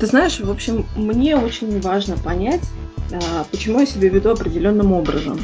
Ты 0.00 0.06
знаешь, 0.06 0.40
в 0.40 0.50
общем, 0.50 0.86
мне 0.96 1.36
очень 1.36 1.78
важно 1.82 2.16
понять, 2.16 2.62
а, 3.12 3.44
почему 3.50 3.80
я 3.80 3.86
себя 3.86 4.08
веду 4.08 4.30
определенным 4.30 4.94
образом. 4.94 5.38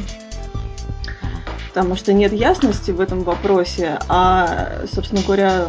Потому 1.69 1.95
что 1.95 2.11
нет 2.11 2.33
ясности 2.33 2.89
в 2.89 2.99
этом 2.99 3.21
вопросе, 3.21 3.99
а, 4.09 4.83
собственно 4.91 5.21
говоря, 5.21 5.67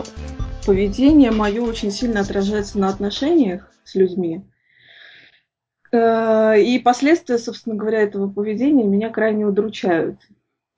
поведение 0.65 1.33
мое 1.33 1.61
очень 1.61 1.91
сильно 1.91 2.21
отражается 2.21 2.79
на 2.79 2.89
отношениях 2.89 3.71
с 3.85 3.95
людьми. 3.95 4.43
Э, 5.93 6.59
и 6.59 6.79
последствия, 6.79 7.37
собственно 7.37 7.77
говоря, 7.77 8.01
этого 8.01 8.31
поведения 8.31 8.85
меня 8.85 9.11
крайне 9.11 9.45
удручают. 9.45 10.19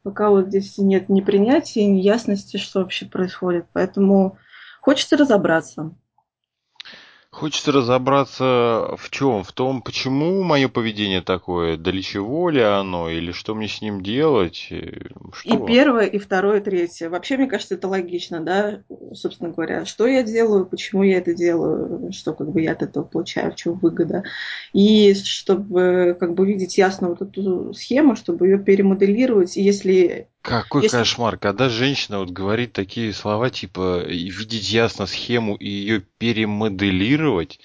Пока 0.03 0.31
вот 0.31 0.49
здесь 0.49 0.79
нет 0.79 1.09
ни 1.11 1.21
принятия, 1.21 1.87
ни 1.87 2.01
ясности, 2.01 2.57
что 2.57 2.81
вообще 2.81 3.07
происходит. 3.07 3.67
Поэтому 3.73 4.37
хочется 4.81 5.17
разобраться. 5.17 5.95
Хочется 7.33 7.71
разобраться 7.71 8.97
в 8.99 9.09
чем? 9.11 9.45
В 9.45 9.53
том, 9.53 9.83
почему 9.83 10.43
мое 10.43 10.69
поведение 10.69 11.23
такое, 11.23 11.77
для 11.77 12.03
чего 12.03 12.51
ли 12.51 12.61
оно, 12.61 13.09
или 13.09 13.31
что 13.31 13.55
мне 13.55 13.69
с 13.69 13.81
ним 13.81 14.03
делать? 14.03 14.67
Э? 14.71 14.91
И 15.45 15.57
первое, 15.65 16.07
и 16.07 16.19
второе, 16.19 16.59
и 16.59 16.63
третье. 16.63 17.09
Вообще, 17.09 17.37
мне 17.37 17.47
кажется, 17.47 17.77
это 17.77 17.87
логично, 17.87 18.41
да, 18.41 18.83
собственно 19.15 19.51
говоря, 19.51 19.85
что 19.85 20.09
я 20.09 20.25
делаю, 20.25 20.67
почему 20.67 21.05
я 21.05 21.19
это 21.19 21.33
делаю, 21.33 22.13
что 22.13 22.33
как 22.33 22.51
бы 22.51 22.63
я 22.63 22.73
от 22.73 22.83
этого 22.83 23.05
получаю, 23.05 23.53
в 23.53 23.57
чем 23.57 23.75
выгода. 23.75 24.25
И 24.73 25.15
чтобы 25.15 26.17
как 26.19 26.35
бы 26.35 26.45
видеть 26.45 26.79
ясно 26.79 27.11
вот 27.11 27.23
эту 27.23 27.73
схему, 27.75 28.17
чтобы 28.17 28.49
ее 28.49 28.59
перемоделировать, 28.59 29.57
и 29.57 29.63
если 29.63 30.27
какой 30.43 30.85
Если... 30.85 30.97
кошмар, 30.97 31.37
когда 31.37 31.69
женщина 31.69 32.19
вот 32.19 32.31
говорит 32.31 32.73
такие 32.73 33.13
слова, 33.13 33.51
типа 33.51 34.05
видеть 34.07 34.71
ясно 34.71 35.07
схему 35.07 35.55
и 35.57 35.69
ее 35.69 36.01
перемоделировать, 36.19 37.61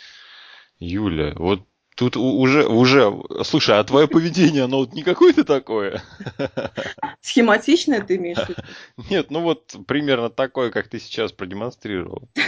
Юля, 0.80 1.34
вот 1.36 1.62
тут 1.96 2.18
уже, 2.18 2.68
уже, 2.68 3.14
слушай, 3.44 3.80
а 3.80 3.84
твое 3.84 4.08
поведение, 4.08 4.66
оно 4.66 4.80
вот 4.80 4.94
не 4.94 5.03
какое-то 5.03 5.46
такое? 5.46 6.03
Схематичное 7.22 8.02
ты 8.02 8.18
имеешь 8.18 8.38
в 8.38 8.50
виду? 8.50 8.62
Нет, 9.09 9.31
ну 9.31 9.42
вот 9.42 9.76
примерно 9.88 10.30
такое, 10.30 10.70
как 10.70 10.90
ты 10.90 11.00
сейчас 11.00 11.31
продемонстрировал. 11.31 12.30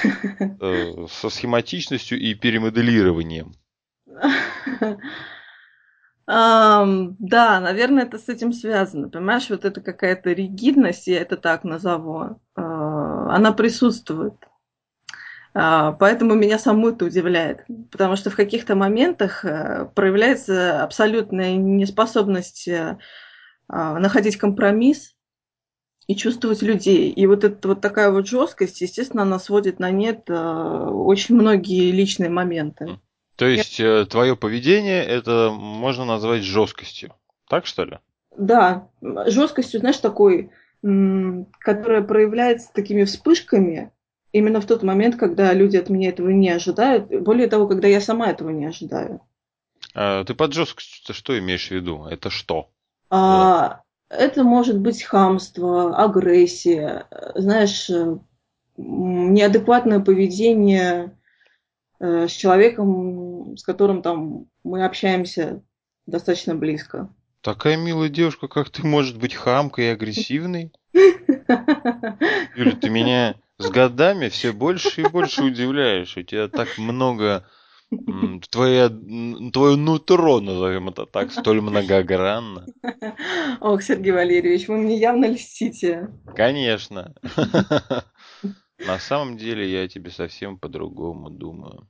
Э, 0.59 1.08
со 1.09 1.30
схематичностью 1.30 2.20
и 2.20 2.33
перемоделированием. 2.33 3.53
Um, 6.30 7.16
да, 7.20 7.61
наверное, 7.61 8.03
это 8.03 8.17
с 8.17 8.28
этим 8.28 8.52
связано. 8.52 9.08
Понимаешь, 9.08 9.50
вот 9.50 9.64
это 9.64 9.80
какая-то 9.80 10.33
ригидность, 10.33 11.08
я 11.08 11.22
это 11.22 11.38
так 11.38 11.64
назову, 11.64 12.42
uh, 12.58 13.30
она 13.30 13.53
присутствует. 13.53 14.33
Uh, 15.55 15.95
поэтому 15.98 16.36
меня 16.36 16.59
саму 16.59 16.89
это 16.89 17.05
удивляет. 17.05 17.66
Потому 17.92 18.17
что 18.17 18.30
в 18.30 18.36
каких-то 18.36 18.75
моментах 18.75 19.45
uh, 19.45 19.89
проявляется 19.94 20.83
абсолютная 20.83 21.55
неспособность 21.55 22.70
находить 23.70 24.38
компромисс 24.38 25.14
и 26.08 26.16
чувствовать 26.16 26.61
людей. 26.61 27.09
И 27.11 27.28
вот 27.28 27.44
эта 27.44 27.67
вот 27.67 27.81
такая 27.81 28.11
вот 28.11 28.25
жесткость, 28.25 28.80
естественно, 28.80 29.23
она 29.23 29.39
сводит 29.39 29.80
на 29.80 29.92
нет 29.92 30.30
очень 30.30 31.36
многие 31.36 31.92
личные 31.92 32.30
моменты. 32.30 32.98
То 33.38 33.45
есть 33.45 33.80
э, 33.80 34.05
твое 34.09 34.35
поведение 34.35 35.03
это 35.05 35.52
можно 35.52 36.05
назвать 36.05 36.41
жесткостью. 36.41 37.13
Так 37.47 37.67
что 37.67 37.85
ли? 37.85 37.99
Да, 38.35 38.89
жесткостью, 39.02 39.80
знаешь, 39.80 39.97
такой, 39.97 40.49
которая 40.81 42.02
проявляется 42.02 42.73
такими 42.73 43.03
вспышками 43.03 43.92
именно 44.31 44.59
в 44.59 44.65
тот 44.65 44.81
момент, 44.81 45.17
когда 45.17 45.53
люди 45.53 45.77
от 45.77 45.89
меня 45.89 46.09
этого 46.09 46.30
не 46.30 46.49
ожидают. 46.49 47.09
Более 47.21 47.47
того, 47.47 47.67
когда 47.67 47.87
я 47.87 48.02
сама 48.02 48.27
этого 48.27 48.49
не 48.49 48.65
ожидаю. 48.65 49.21
А, 49.93 50.23
ты 50.23 50.33
под 50.33 50.53
жесткостью 50.53 51.14
что 51.14 51.37
имеешь 51.37 51.67
в 51.67 51.71
виду? 51.71 52.05
Это 52.05 52.31
что? 52.31 52.71
А, 53.11 53.81
это 54.09 54.43
может 54.43 54.80
быть 54.80 55.03
хамство, 55.03 55.95
агрессия, 55.95 57.05
знаешь, 57.36 57.87
э, 57.89 58.17
неадекватное 58.77 59.99
поведение 59.99 61.11
Э, 61.11 61.17
с 61.99 62.31
человеком, 62.31 63.58
с 63.58 63.63
которым 63.63 64.02
там 64.02 64.45
мы 64.63 64.85
общаемся 64.85 65.63
достаточно 66.05 66.55
близко. 66.55 67.09
Такая 67.41 67.77
милая 67.77 68.09
девушка, 68.09 68.47
как 68.47 68.69
ты, 68.69 68.85
может 68.85 69.17
быть 69.17 69.33
хамкой 69.33 69.85
и 69.85 69.89
агрессивной? 69.89 70.73
Юля, 70.93 72.75
ты 72.81 72.89
меня 72.89 73.35
с 73.58 73.69
годами 73.69 74.30
все 74.30 74.52
больше 74.52 75.02
и 75.02 75.08
больше 75.08 75.43
удивляешь. 75.43 76.17
У 76.17 76.23
тебя 76.23 76.47
так 76.47 76.77
много... 76.77 77.47
Твое, 78.49 78.89
твое 78.89 79.77
нутро, 79.77 80.41
назовем 80.41 80.89
это 80.89 81.05
так, 81.05 81.31
столь 81.31 81.61
многогранно. 81.61 82.65
Ох, 83.61 83.81
Сергей 83.81 84.11
Валерьевич, 84.11 84.67
вы 84.67 84.75
мне 84.75 84.97
явно 84.97 85.27
льстите. 85.27 86.09
Конечно. 86.35 87.15
На 88.80 88.99
самом 88.99 89.38
деле 89.38 89.70
я 89.70 89.88
тебе 89.88 90.11
совсем 90.11 90.58
по-другому 90.58 91.30
думаю. 91.30 91.88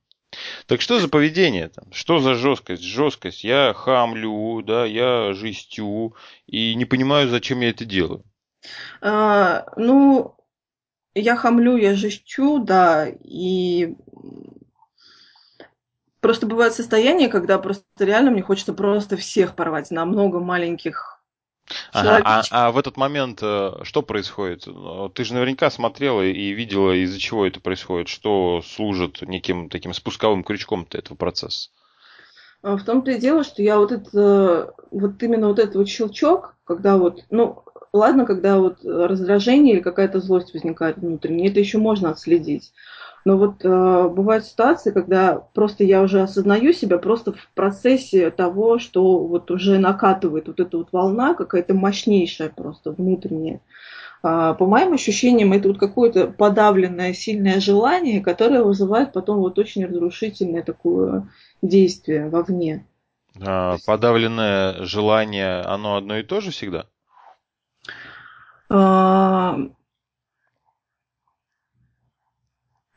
Так 0.65 0.81
что 0.81 0.99
за 0.99 1.07
поведение 1.07 1.69
там? 1.69 1.91
Что 1.91 2.19
за 2.19 2.35
жесткость? 2.35 2.83
Жесткость. 2.83 3.43
Я 3.43 3.73
хамлю, 3.73 4.61
да, 4.61 4.85
я 4.85 5.33
жестю 5.33 6.15
и 6.45 6.75
не 6.75 6.85
понимаю, 6.85 7.29
зачем 7.29 7.61
я 7.61 7.69
это 7.69 7.85
делаю. 7.85 8.23
А, 9.01 9.65
ну, 9.77 10.35
я 11.15 11.35
хамлю, 11.35 11.77
я 11.77 11.95
жестю, 11.95 12.59
да, 12.59 13.07
и 13.07 13.95
просто 16.19 16.45
бывает 16.45 16.73
состояние, 16.73 17.29
когда 17.29 17.57
просто 17.57 17.85
реально 17.99 18.31
мне 18.31 18.41
хочется 18.41 18.73
просто 18.73 19.17
всех 19.17 19.55
порвать 19.55 19.91
на 19.91 20.05
много 20.05 20.39
маленьких 20.39 21.16
Ага, 21.91 22.21
а, 22.23 22.43
а 22.51 22.71
в 22.71 22.77
этот 22.77 22.95
момент 22.95 23.39
э, 23.41 23.79
что 23.83 24.01
происходит? 24.01 24.67
Ты 25.13 25.23
же 25.23 25.33
наверняка 25.33 25.69
смотрела 25.69 26.21
и 26.21 26.51
видела, 26.51 26.91
из-за 27.03 27.19
чего 27.19 27.45
это 27.45 27.59
происходит, 27.59 28.07
что 28.07 28.61
служит 28.65 29.21
неким 29.21 29.69
таким 29.69 29.93
спусковым 29.93 30.43
крючком-то 30.43 30.97
этого 30.97 31.17
процесса. 31.17 31.69
А 32.61 32.77
в 32.77 32.83
том-то 32.83 33.11
и 33.11 33.19
дело, 33.19 33.43
что 33.43 33.61
я 33.61 33.77
вот 33.77 33.91
это, 33.91 34.73
вот 34.91 35.21
именно 35.21 35.47
вот 35.47 35.59
этот 35.59 35.75
вот 35.75 35.89
щелчок, 35.89 36.55
когда 36.63 36.97
вот, 36.97 37.23
ну, 37.29 37.63
ладно, 37.93 38.25
когда 38.25 38.57
вот 38.57 38.79
раздражение 38.83 39.75
или 39.75 39.81
какая-то 39.81 40.19
злость 40.19 40.53
возникает 40.53 40.97
внутренне, 40.97 41.49
это 41.49 41.59
еще 41.59 41.77
можно 41.77 42.09
отследить. 42.09 42.71
Но 43.27 43.35
вот 43.35 43.65
э, 43.65 44.07
бывают 44.07 44.45
ситуации, 44.45 44.91
когда 44.91 45.35
просто 45.35 45.83
я 45.83 46.01
уже 46.01 46.21
осознаю 46.21 46.71
себя 46.71 46.97
просто 46.97 47.33
в 47.33 47.49
процессе 47.55 48.31
того, 48.31 48.79
что 48.79 49.19
вот 49.19 49.51
уже 49.51 49.79
накатывает 49.79 50.47
вот 50.47 50.61
эта 50.61 50.77
вот 50.77 50.93
волна 50.93 51.33
какая-то 51.33 51.73
мощнейшая 51.73 52.47
просто 52.47 52.93
внутренняя. 52.93 53.59
Э, 54.23 54.55
по 54.57 54.65
моим 54.65 54.93
ощущениям, 54.93 55.51
это 55.51 55.67
вот 55.67 55.77
какое-то 55.77 56.27
подавленное 56.27 57.11
сильное 57.11 57.59
желание, 57.59 58.21
которое 58.21 58.63
вызывает 58.63 59.11
потом 59.11 59.39
вот 59.39 59.59
очень 59.59 59.85
разрушительное 59.85 60.63
такое 60.63 61.27
действие 61.61 62.29
вовне. 62.29 62.85
А, 63.45 63.75
подавленное 63.85 64.85
желание, 64.85 65.63
оно 65.63 65.97
одно 65.97 66.17
и 66.17 66.23
то 66.23 66.39
же 66.39 66.51
всегда? 66.51 66.85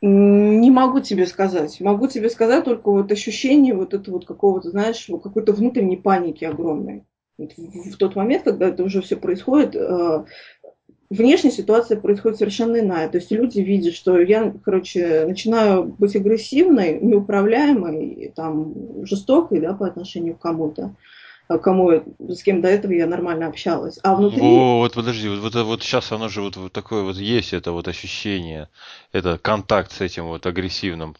Не 0.03 0.71
могу 0.71 1.00
тебе 1.00 1.27
сказать. 1.27 1.78
Могу 1.81 2.06
тебе 2.06 2.31
сказать 2.31 2.65
только 2.65 2.91
вот 2.91 3.12
ощущение 3.12 3.75
вот 3.75 3.93
этого 3.93 4.15
вот 4.15 4.27
какого-то, 4.27 4.71
знаешь, 4.71 5.06
какой-то 5.22 5.53
внутренней 5.53 5.99
паники 5.99 6.45
огромной. 6.45 7.04
В 7.36 7.97
тот 7.98 8.16
момент, 8.16 8.45
когда 8.45 8.69
это 8.69 8.83
уже 8.83 9.03
все 9.03 9.16
происходит, 9.16 9.75
э, 9.77 10.25
внешняя 11.10 11.51
ситуация 11.51 12.01
происходит 12.01 12.39
совершенно 12.39 12.80
иная. 12.80 13.09
То 13.09 13.19
есть 13.19 13.30
люди 13.30 13.60
видят, 13.60 13.95
что 13.95 14.19
я, 14.19 14.54
короче, 14.65 15.27
начинаю 15.27 15.84
быть 15.84 16.16
агрессивной, 16.16 16.98
неуправляемой, 17.01 18.33
там, 18.34 19.04
жестокой, 19.04 19.60
да, 19.60 19.75
по 19.75 19.86
отношению 19.86 20.36
к 20.36 20.41
кому-то. 20.41 20.95
А 21.51 21.59
кому 21.59 22.01
с 22.29 22.45
кем 22.45 22.61
до 22.61 22.69
этого 22.69 22.93
я 22.93 23.09
нормально 23.09 23.49
общалась. 23.49 23.99
А 24.05 24.15
внутри... 24.15 24.41
О, 24.41 24.79
вот 24.79 24.95
подожди, 24.95 25.29
вот, 25.29 25.41
вот, 25.41 25.55
вот 25.57 25.83
сейчас 25.83 26.13
оно 26.13 26.29
же 26.29 26.43
вот, 26.43 26.57
вот 26.57 26.73
такое 26.73 27.03
вот 27.03 27.17
есть, 27.17 27.53
это 27.53 27.73
вот 27.73 27.89
ощущение, 27.89 28.69
это 29.11 29.37
контакт 29.37 29.91
с 29.91 30.01
этим 30.01 30.29
вот 30.29 30.47
агрессивным. 30.47 31.17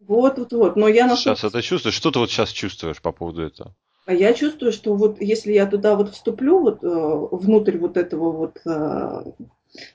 Вот, 0.00 0.38
вот, 0.38 0.54
вот. 0.54 0.76
Но 0.76 0.88
я 0.88 1.14
Сейчас 1.14 1.44
это 1.44 1.60
чувствуешь? 1.60 1.94
Что 1.94 2.10
ты 2.10 2.18
вот 2.18 2.30
сейчас 2.30 2.48
чувствуешь 2.48 3.02
по 3.02 3.12
поводу 3.12 3.42
этого? 3.42 3.74
А 4.06 4.14
я 4.14 4.32
чувствую, 4.32 4.72
что 4.72 4.94
вот 4.94 5.20
если 5.20 5.52
я 5.52 5.66
туда 5.66 5.96
вот 5.96 6.14
вступлю, 6.14 6.60
вот 6.60 6.82
э, 6.82 7.36
внутрь 7.36 7.76
вот 7.76 7.98
этого 7.98 8.32
вот 8.32 8.62
э, 8.64 9.32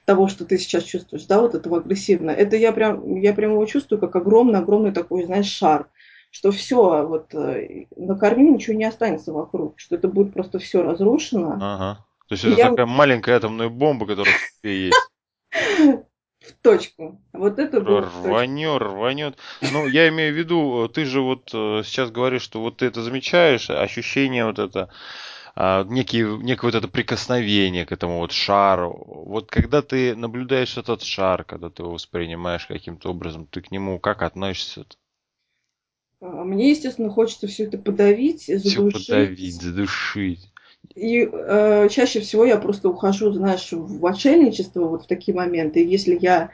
того, 0.06 0.28
что 0.28 0.46
ты 0.46 0.60
сейчас 0.60 0.84
чувствуешь, 0.84 1.26
да, 1.26 1.42
вот 1.42 1.56
этого 1.56 1.78
агрессивного, 1.78 2.36
это 2.36 2.58
я 2.58 2.74
прям, 2.74 3.16
я 3.16 3.34
прям 3.34 3.54
его 3.54 3.66
чувствую 3.66 4.00
как 4.00 4.16
огромный-огромный 4.16 4.92
такой, 4.92 5.26
знаешь, 5.26 5.48
шар 5.48 5.88
что 6.32 6.52
все, 6.52 7.06
вот 7.06 7.34
э, 7.34 7.86
на 7.96 8.16
корме 8.16 8.52
ничего 8.52 8.76
не 8.76 8.86
останется 8.86 9.34
вокруг, 9.34 9.80
что 9.80 9.96
это 9.96 10.08
будет 10.08 10.34
просто 10.34 10.60
все 10.60 10.84
разрушено. 10.84 11.58
Ага. 11.60 12.06
То 12.28 12.34
есть 12.34 12.46
это 12.46 12.56
я... 12.56 12.70
такая 12.70 12.86
маленькая 12.86 13.38
атомная 13.38 13.70
бомба, 13.70 14.06
которая 14.06 14.36
в 14.36 14.62
тебе 14.62 14.86
есть. 14.86 15.10
В 16.40 16.54
точку. 16.64 17.22
Вот 17.34 17.60
это 17.60 17.82
было 17.82 18.02
Рванет, 18.02 18.82
рванет. 18.82 19.38
Ну, 19.74 19.88
я 19.88 20.08
имею 20.08 20.34
в 20.34 20.38
виду, 20.38 20.88
ты 20.88 21.04
же 21.04 21.20
вот 21.20 21.52
э, 21.54 21.82
сейчас 21.84 22.12
говоришь, 22.12 22.44
что 22.44 22.62
вот 22.62 22.78
ты 22.78 22.86
это 22.86 23.04
замечаешь, 23.04 23.70
ощущение 23.70 24.46
вот 24.46 24.58
это, 24.58 24.90
а, 25.56 25.84
некие, 25.84 26.38
некое 26.38 26.68
вот 26.68 26.76
это 26.76 26.88
прикосновение 26.88 27.86
к 27.86 27.92
этому 27.92 28.20
вот 28.20 28.32
шару. 28.32 29.04
Вот 29.06 29.52
когда 29.52 29.82
ты 29.82 30.16
наблюдаешь 30.16 30.78
этот 30.78 31.04
шар, 31.04 31.44
когда 31.44 31.70
ты 31.70 31.84
его 31.84 31.92
воспринимаешь 31.92 32.66
каким-то 32.66 33.10
образом, 33.10 33.46
ты 33.46 33.62
к 33.62 33.70
нему 33.70 34.00
как 34.00 34.22
относишься? 34.22 34.82
-то? 34.82 34.96
А, 36.22 36.44
мне, 36.44 36.72
естественно, 36.72 37.10
хочется 37.10 37.48
все 37.48 37.66
это 37.66 37.78
подавить, 37.78 38.46
задушить. 38.46 38.96
Все 39.04 39.14
подавить, 39.14 39.62
задушить. 39.62 40.50
И 40.96 41.30
э, 41.32 41.88
чаще 41.90 42.20
всего 42.20 42.46
я 42.46 42.58
просто 42.58 42.90
ухожу, 42.90 43.32
знаешь, 43.32 43.70
в 43.72 44.06
отшельничество 44.06 44.86
вот 44.86 45.04
в 45.04 45.08
такие 45.08 45.36
моменты. 45.36 45.82
И 45.82 45.88
если 45.88 46.18
я, 46.20 46.52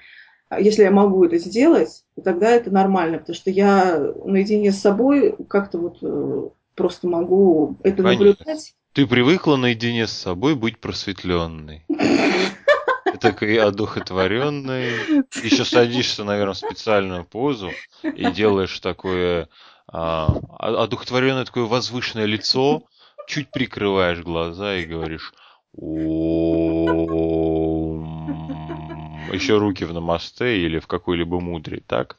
если 0.57 0.83
я 0.83 0.91
могу 0.91 1.23
это 1.23 1.37
сделать, 1.37 2.03
тогда 2.23 2.51
это 2.51 2.69
нормально, 2.71 3.19
потому 3.19 3.35
что 3.35 3.49
я 3.49 3.97
наедине 4.25 4.71
с 4.71 4.79
собой 4.79 5.35
как-то 5.47 5.77
вот 5.79 5.97
э, 6.01 6.49
просто 6.75 7.07
могу 7.07 7.77
это 7.83 8.03
Конечно. 8.03 8.25
наблюдать. 8.25 8.75
Ты 8.93 9.07
привыкла 9.07 9.55
наедине 9.55 10.07
с 10.07 10.11
собой 10.11 10.55
быть 10.55 10.79
просветленной. 10.79 11.85
Такой 13.19 13.57
одухотворенный. 13.57 15.23
Еще 15.43 15.65
садишься, 15.65 16.23
наверное, 16.23 16.53
в 16.53 16.57
специальную 16.57 17.25
позу 17.25 17.71
и 18.03 18.31
делаешь 18.31 18.79
такое 18.79 19.49
а, 19.87 20.27
одухотворенное 20.59 21.45
такое 21.45 21.65
возвышенное 21.65 22.25
лицо, 22.25 22.83
чуть 23.27 23.51
прикрываешь 23.51 24.19
глаза 24.19 24.75
и 24.75 24.85
говоришь 24.85 25.33
еще 29.35 29.57
руки 29.57 29.83
в 29.85 29.93
намасте 29.93 30.59
или 30.59 30.79
в 30.79 30.87
какой-либо 30.87 31.39
мудре, 31.39 31.83
так? 31.85 32.17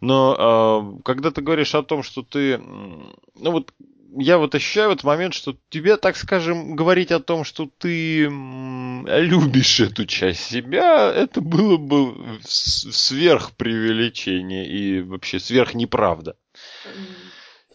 Но 0.00 0.96
э, 0.96 1.02
когда 1.04 1.30
ты 1.30 1.42
говоришь 1.42 1.74
о 1.74 1.82
том, 1.82 2.02
что 2.02 2.22
ты, 2.22 2.58
ну 2.58 3.50
вот 3.50 3.72
я 4.16 4.38
вот 4.38 4.54
ощущаю 4.54 4.90
в 4.90 4.92
этот 4.92 5.04
момент, 5.04 5.34
что 5.34 5.56
тебе, 5.70 5.96
так 5.96 6.16
скажем, 6.16 6.76
говорить 6.76 7.10
о 7.12 7.20
том, 7.20 7.44
что 7.44 7.70
ты 7.78 8.24
любишь 8.24 9.80
эту 9.80 10.06
часть 10.06 10.44
себя, 10.44 11.12
это 11.12 11.40
было 11.40 11.76
бы 11.76 12.38
сверхпреувеличение 12.42 14.68
и 14.68 15.00
вообще 15.00 15.40
сверхнеправда. 15.40 16.36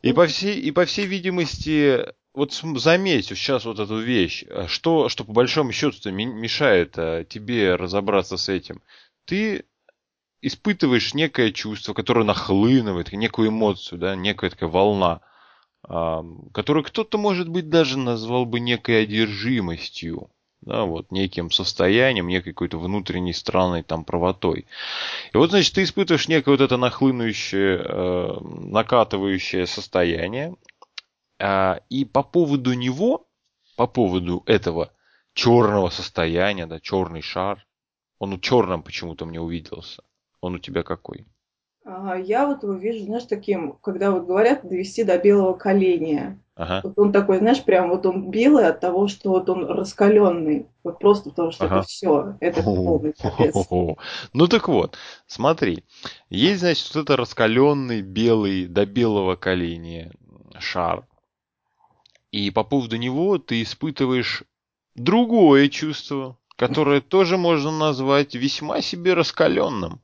И 0.02 0.14
по 0.14 0.28
всей, 0.28 0.58
и 0.60 0.72
по 0.72 0.86
всей 0.86 1.06
видимости, 1.06 2.06
вот 2.34 2.54
заметь 2.54 3.26
сейчас 3.26 3.66
вот 3.66 3.80
эту 3.80 4.00
вещь, 4.00 4.46
э, 4.48 4.68
что, 4.68 5.10
что 5.10 5.26
по 5.26 5.34
большому 5.34 5.74
счету 5.74 6.10
мешает 6.12 6.94
а, 6.98 7.26
тебе 7.26 7.76
разобраться 7.76 8.38
с 8.38 8.48
этим. 8.48 8.82
Ты 9.26 9.66
испытываешь 10.42 11.14
некое 11.14 11.52
чувство, 11.52 11.94
которое 11.94 12.24
нахлынывает, 12.24 13.12
некую 13.12 13.50
эмоцию, 13.50 14.00
да, 14.00 14.16
некая 14.16 14.52
такая 14.52 14.70
волна, 14.70 15.20
которую 15.82 16.84
кто-то, 16.84 17.18
может 17.18 17.50
быть, 17.50 17.70
даже 17.70 17.98
назвал 17.98 18.46
бы 18.46 18.60
некой 18.60 19.04
одержимостью, 19.04 20.30
да, 20.62 20.84
вот 20.84 21.12
неким 21.12 21.52
состоянием, 21.52 22.28
некой 22.28 22.54
какой-то 22.54 22.78
внутренней 22.78 23.34
странной 23.34 23.84
там 23.84 24.04
правотой. 24.04 24.66
И 25.34 25.38
вот, 25.38 25.52
значит, 25.52 25.74
ты 25.74 25.84
испытываешь 25.84 26.28
некое 26.28 26.52
вот 26.52 26.62
это 26.62 26.78
нахлынущее, 26.78 27.82
э, 27.84 28.40
накатывающее 28.42 29.66
состояние, 29.66 30.56
а, 31.40 31.80
и 31.90 32.04
по 32.04 32.24
поводу 32.24 32.74
него, 32.74 33.28
по 33.78 33.88
поводу 33.88 34.44
этого 34.46 34.92
черного 35.34 35.90
состояния, 35.90 36.66
да, 36.66 36.80
черный 36.82 37.22
шар, 37.22 37.66
он 38.20 38.34
у 38.34 38.40
черном 38.40 38.84
почему-то 38.84 39.26
мне 39.26 39.40
увиделся. 39.40 40.04
Он 40.42 40.56
у 40.56 40.60
тебя 40.60 40.84
какой? 40.84 41.26
Я 41.86 42.46
вот 42.46 42.64
его 42.64 42.74
вижу, 42.74 43.06
знаешь, 43.06 43.24
таким, 43.24 43.74
когда 43.82 44.12
вот 44.12 44.26
говорят 44.26 44.68
довести 44.68 45.04
до 45.04 45.18
белого 45.18 45.54
коленя. 45.54 46.40
Ага. 46.56 46.82
Вот 46.84 47.00
он 47.00 47.14
такой, 47.14 47.38
знаешь, 47.38 47.64
прям 47.64 47.90
вот 47.90 48.06
он 48.06 48.30
белый 48.30 48.68
от 48.68 48.82
того, 48.82 49.08
что 49.08 49.30
вот 49.30 49.50
он 49.50 49.66
раскаленный. 49.66 50.68
Вот 50.84 51.00
просто 51.00 51.30
потому 51.30 51.52
что 51.52 51.66
ага. 51.66 51.78
это 51.78 51.88
все. 51.88 52.38
Это 52.42 52.64
полный 52.64 53.14
капец. 53.18 53.56
Ну 54.34 54.48
так 54.48 54.68
вот, 54.68 54.98
смотри. 55.26 55.86
Есть, 56.30 56.60
значит, 56.60 56.94
вот 56.94 57.04
это 57.04 57.16
раскаленный 57.16 58.02
белый 58.02 58.68
до 58.68 58.86
белого 58.86 59.38
коленя 59.38 60.12
шар. 60.60 61.08
И 62.32 62.52
по 62.52 62.64
поводу 62.64 62.98
него 62.98 63.38
ты 63.38 63.62
испытываешь 63.62 64.44
другое 64.96 65.70
чувство, 65.70 66.38
которое 66.58 67.00
тоже 67.02 67.38
можно 67.38 67.72
назвать 67.72 68.36
весьма 68.36 68.82
себе 68.82 69.14
раскаленным. 69.14 70.02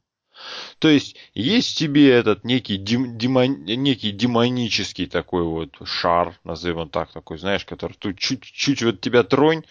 То 0.79 0.89
есть 0.89 1.15
есть 1.33 1.75
в 1.75 1.79
тебе 1.79 2.11
этот 2.11 2.43
некий, 2.43 2.77
дем, 2.77 3.17
демон, 3.17 3.63
некий 3.65 4.11
демонический 4.11 5.07
такой 5.07 5.43
вот 5.43 5.75
шар, 5.83 6.37
назовем 6.43 6.89
так, 6.89 7.11
такой, 7.11 7.37
знаешь, 7.37 7.65
который 7.65 7.93
тут 7.93 8.17
чуть-чуть 8.17 8.83
вот 8.83 9.01
тебя 9.01 9.23
тронь, 9.23 9.63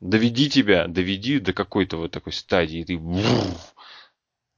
доведи 0.00 0.48
тебя, 0.48 0.86
доведи 0.86 1.38
до 1.38 1.52
какой-то 1.52 1.96
вот 1.96 2.10
такой 2.10 2.32
стадии, 2.32 2.80
и 2.80 2.84
ты 2.84 2.96
вуф, 2.96 3.74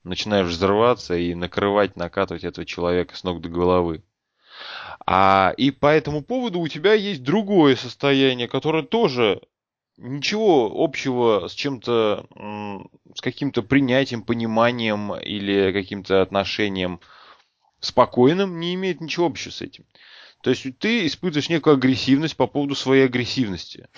начинаешь 0.05 0.49
взрываться 0.49 1.17
и 1.17 1.35
накрывать, 1.35 1.97
накатывать 1.97 2.45
этого 2.45 2.65
человека 2.65 3.17
с 3.17 3.25
ног 3.25 3.41
до 3.41 3.49
головы. 3.49 4.03
А, 5.07 5.53
и 5.57 5.71
по 5.71 5.87
этому 5.87 6.23
поводу 6.23 6.61
у 6.61 6.69
тебя 6.69 6.95
есть 6.95 7.23
другое 7.23 7.77
состояние, 7.77 8.49
которое 8.49 8.83
тоже 8.83 9.41
ничего 10.03 10.71
общего 10.75 11.49
с 11.49 11.53
чем-то, 11.53 12.27
с 13.15 13.21
каким-то 13.21 13.63
принятием, 13.63 14.23
пониманием 14.23 15.15
или 15.15 15.73
каким-то 15.73 16.23
отношением 16.23 17.01
спокойным 17.81 18.61
не 18.61 18.75
имеет 18.75 19.01
ничего 19.01 19.27
общего 19.27 19.51
с 19.51 19.63
этим. 19.63 19.85
То 20.43 20.51
есть 20.51 20.67
ты 20.79 21.07
испытываешь 21.07 21.49
некую 21.49 21.75
агрессивность 21.75 22.37
по 22.37 22.47
поводу 22.47 22.75
своей 22.75 23.07
агрессивности. 23.07 23.89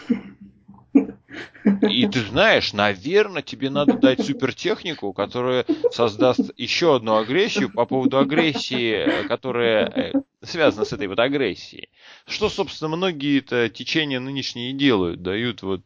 И 1.88 2.06
ты 2.06 2.20
знаешь, 2.20 2.72
наверное, 2.72 3.42
тебе 3.42 3.70
надо 3.70 3.94
дать 3.94 4.25
супертехнику, 4.25 5.12
которая 5.12 5.64
создаст 5.90 6.50
еще 6.56 6.96
одну 6.96 7.16
агрессию 7.16 7.70
по 7.70 7.86
поводу 7.86 8.19
агрессии, 8.19 9.26
которая 9.28 9.86
э, 9.86 10.12
связана 10.42 10.84
с 10.84 10.92
этой 10.92 11.06
вот 11.06 11.19
агрессией. 11.19 11.88
Что, 12.26 12.48
собственно, 12.48 12.94
многие-то 12.94 13.69
течения 13.69 14.20
нынешние 14.20 14.73
делают, 14.73 15.23
дают 15.23 15.62
вот 15.62 15.80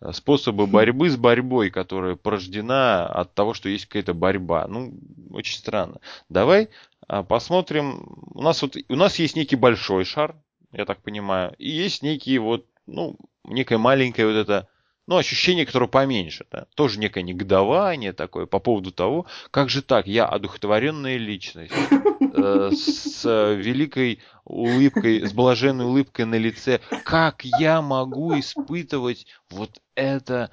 э, 0.00 0.12
способы 0.12 0.66
борьбы 0.66 1.08
с 1.08 1.16
борьбой, 1.16 1.70
которая 1.70 2.16
порождена 2.16 3.06
от 3.06 3.34
того, 3.34 3.54
что 3.54 3.68
есть 3.68 3.86
какая-то 3.86 4.14
борьба. 4.14 4.66
Ну, 4.68 4.92
очень 5.30 5.56
странно. 5.56 6.00
Давай 6.28 6.68
а, 7.08 7.22
посмотрим. 7.22 8.06
У 8.34 8.42
нас 8.42 8.60
вот 8.62 8.76
у 8.88 8.96
нас 8.96 9.18
есть 9.18 9.34
некий 9.34 9.56
большой 9.56 10.04
шар, 10.04 10.36
я 10.72 10.84
так 10.84 11.00
понимаю, 11.00 11.54
и 11.58 11.70
есть 11.70 12.02
некий 12.02 12.38
вот, 12.38 12.66
ну, 12.86 13.16
некое 13.48 13.78
маленькое 13.78 14.26
вот 14.26 14.34
это 14.36 14.68
ну, 15.08 15.16
ощущение, 15.16 15.64
которое 15.64 15.88
поменьше, 15.88 16.46
да, 16.52 16.66
тоже 16.74 16.98
некое 16.98 17.22
негодование 17.22 18.12
такое 18.12 18.44
по 18.44 18.58
поводу 18.58 18.92
того, 18.92 19.24
как 19.50 19.70
же 19.70 19.80
так, 19.80 20.06
я 20.06 20.26
одухотворенная 20.26 21.16
личность, 21.16 21.72
э, 22.20 22.70
с 22.72 23.24
великой 23.24 24.20
улыбкой, 24.44 25.26
с 25.26 25.32
блаженной 25.32 25.86
улыбкой 25.86 26.26
на 26.26 26.34
лице, 26.34 26.80
как 27.04 27.42
я 27.44 27.80
могу 27.80 28.38
испытывать 28.38 29.26
вот 29.48 29.80
это 29.94 30.50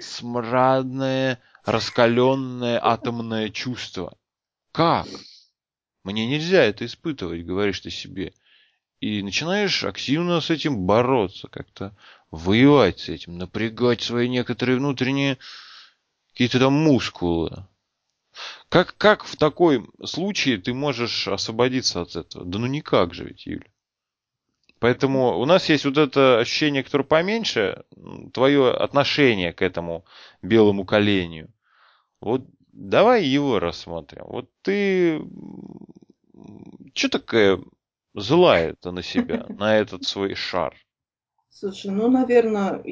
смрадное, 0.00 1.40
раскаленное 1.66 2.80
атомное 2.82 3.50
чувство? 3.50 4.16
Как? 4.72 5.06
Мне 6.02 6.26
нельзя 6.26 6.62
это 6.62 6.86
испытывать, 6.86 7.44
говоришь 7.44 7.80
ты 7.80 7.90
себе. 7.90 8.32
И 9.00 9.22
начинаешь 9.22 9.84
активно 9.84 10.40
с 10.40 10.50
этим 10.50 10.86
бороться, 10.86 11.48
как-то 11.48 11.94
воевать 12.30 13.00
с 13.00 13.08
этим, 13.08 13.38
напрягать 13.38 14.02
свои 14.02 14.28
некоторые 14.28 14.78
внутренние 14.78 15.38
какие-то 16.32 16.58
там 16.58 16.74
мускулы. 16.74 17.66
Как, 18.68 18.96
как 18.96 19.24
в 19.24 19.36
такой 19.36 19.84
случае 20.04 20.58
ты 20.58 20.74
можешь 20.74 21.26
освободиться 21.26 22.02
от 22.02 22.16
этого? 22.16 22.44
Да 22.44 22.58
ну 22.58 22.66
никак 22.66 23.14
же 23.14 23.24
ведь, 23.24 23.46
Юля. 23.46 23.66
Поэтому 24.78 25.38
у 25.38 25.44
нас 25.44 25.68
есть 25.68 25.84
вот 25.84 25.98
это 25.98 26.38
ощущение, 26.38 26.84
которое 26.84 27.04
поменьше, 27.04 27.84
твое 28.32 28.70
отношение 28.72 29.52
к 29.52 29.62
этому 29.62 30.04
белому 30.40 30.84
коленю. 30.84 31.52
Вот 32.20 32.42
давай 32.72 33.24
его 33.24 33.58
рассмотрим. 33.58 34.24
Вот 34.26 34.50
ты 34.62 35.20
что 36.94 37.08
такая 37.08 37.60
злая-то 38.14 38.92
на 38.92 39.02
себя, 39.02 39.46
на 39.48 39.76
этот 39.76 40.04
свой 40.04 40.34
шар? 40.34 40.76
Слушай, 41.50 41.90
ну, 41.90 42.08
наверное, 42.08 42.82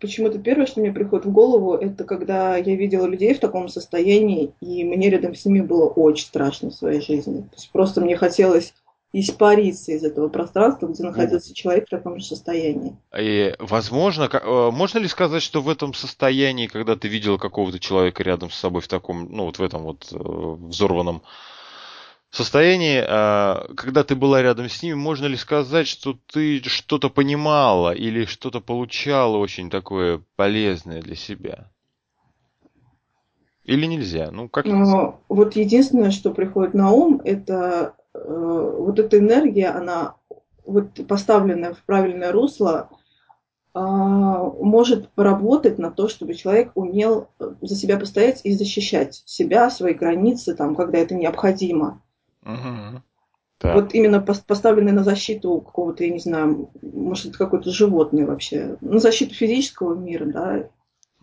почему-то 0.00 0.38
первое, 0.38 0.66
что 0.66 0.80
мне 0.80 0.92
приходит 0.92 1.26
в 1.26 1.32
голову, 1.32 1.74
это 1.74 2.04
когда 2.04 2.56
я 2.56 2.76
видела 2.76 3.06
людей 3.06 3.34
в 3.34 3.40
таком 3.40 3.68
состоянии, 3.68 4.54
и 4.60 4.84
мне 4.84 5.10
рядом 5.10 5.34
с 5.34 5.44
ними 5.44 5.60
было 5.60 5.88
очень 5.88 6.26
страшно 6.26 6.70
в 6.70 6.74
своей 6.74 7.00
жизни. 7.00 7.42
То 7.42 7.56
есть 7.56 7.70
просто 7.72 8.00
мне 8.00 8.16
хотелось 8.16 8.74
испариться 9.12 9.92
из 9.92 10.02
этого 10.02 10.28
пространства, 10.28 10.88
где 10.88 11.04
находился 11.04 11.50
ну, 11.50 11.54
человек 11.54 11.86
в 11.86 11.90
таком 11.90 12.18
же 12.18 12.24
состоянии. 12.24 12.96
И, 13.16 13.54
возможно, 13.60 14.24
э, 14.24 14.70
можно 14.72 14.98
ли 14.98 15.06
сказать, 15.06 15.42
что 15.42 15.60
в 15.62 15.68
этом 15.68 15.94
состоянии, 15.94 16.66
когда 16.66 16.96
ты 16.96 17.06
видел 17.06 17.38
какого-то 17.38 17.78
человека 17.78 18.24
рядом 18.24 18.50
с 18.50 18.56
собой 18.56 18.82
в 18.82 18.88
таком, 18.88 19.28
ну 19.30 19.44
вот 19.44 19.58
в 19.58 19.62
этом 19.62 19.84
вот 19.84 20.08
э, 20.10 20.16
взорванном 20.18 21.22
состоянии, 22.36 23.04
э, 23.06 23.74
когда 23.74 24.02
ты 24.02 24.16
была 24.16 24.42
рядом 24.42 24.68
с 24.68 24.82
ним, 24.82 24.98
можно 24.98 25.26
ли 25.26 25.36
сказать, 25.36 25.86
что 25.86 26.18
ты 26.32 26.60
что-то 26.64 27.08
понимала 27.08 27.94
или 27.94 28.24
что-то 28.24 28.60
получала 28.60 29.36
очень 29.36 29.70
такое 29.70 30.20
полезное 30.36 31.00
для 31.00 31.14
себя? 31.14 31.70
Или 33.64 33.86
нельзя? 33.86 34.30
Ну, 34.30 34.48
как 34.48 34.66
Но, 34.66 35.20
Вот 35.28 35.56
единственное, 35.56 36.10
что 36.10 36.32
приходит 36.32 36.74
на 36.74 36.90
ум, 36.90 37.20
это 37.24 37.94
э, 38.14 38.18
вот 38.78 38.98
эта 38.98 39.18
энергия, 39.18 39.68
она 39.68 40.16
вот 40.66 41.06
поставленная 41.06 41.72
в 41.72 41.82
правильное 41.84 42.32
русло, 42.32 42.90
э, 43.74 43.78
может 43.78 45.08
поработать 45.10 45.78
на 45.78 45.90
то, 45.90 46.08
чтобы 46.08 46.34
человек 46.34 46.72
умел 46.74 47.28
за 47.60 47.74
себя 47.74 47.98
постоять 47.98 48.40
и 48.44 48.52
защищать 48.52 49.22
себя, 49.24 49.70
свои 49.70 49.94
границы, 49.94 50.54
там, 50.54 50.74
когда 50.74 50.98
это 50.98 51.14
необходимо. 51.14 52.02
Угу. 52.44 53.02
Так. 53.58 53.74
Вот 53.74 53.94
именно 53.94 54.20
поставленный 54.20 54.92
на 54.92 55.04
защиту 55.04 55.60
какого-то, 55.60 56.04
я 56.04 56.10
не 56.10 56.18
знаю, 56.18 56.70
может, 56.82 57.26
это 57.26 57.38
какое-то 57.38 57.70
животное 57.70 58.26
вообще, 58.26 58.76
на 58.80 58.98
защиту 58.98 59.34
физического 59.34 59.94
мира, 59.94 60.26
да, 60.26 60.68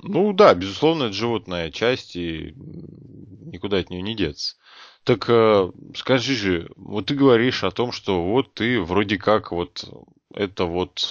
ну 0.04 0.34
да, 0.34 0.56
безусловно, 0.56 1.04
это 1.04 1.14
животная 1.14 1.70
часть, 1.70 2.16
и 2.16 2.56
никуда 2.56 3.78
от 3.78 3.90
нее 3.90 4.02
не 4.02 4.16
деться. 4.16 4.56
Так 5.04 5.26
э, 5.30 5.72
скажи 5.96 6.36
же, 6.36 6.72
вот 6.76 7.08
ты 7.08 7.16
говоришь 7.16 7.64
о 7.64 7.72
том, 7.72 7.92
что 7.92 8.24
вот 8.24 8.54
ты 8.54 8.82
вроде 8.82 9.18
как 9.18 9.52
вот 9.52 9.86
это 10.34 10.66
вот 10.66 11.08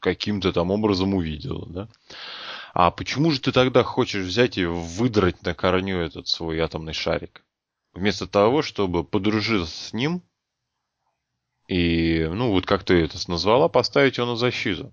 каким-то 0.00 0.52
там 0.52 0.70
образом 0.70 1.14
увидел, 1.14 1.66
да? 1.66 1.88
А 2.74 2.90
почему 2.92 3.32
же 3.32 3.40
ты 3.40 3.50
тогда 3.50 3.82
хочешь 3.82 4.24
взять 4.24 4.56
и 4.56 4.64
выдрать 4.64 5.42
на 5.42 5.54
корню 5.54 5.98
этот 5.98 6.28
свой 6.28 6.60
атомный 6.60 6.92
шарик? 6.92 7.42
Вместо 7.94 8.26
того, 8.26 8.62
чтобы 8.62 9.04
подружиться 9.04 9.88
с 9.88 9.92
ним 9.92 10.22
и, 11.68 12.26
ну 12.32 12.50
вот 12.50 12.66
как 12.66 12.82
ты 12.82 13.04
это 13.04 13.18
назвала, 13.28 13.68
поставить 13.68 14.16
его 14.16 14.26
на 14.26 14.36
защиту. 14.36 14.92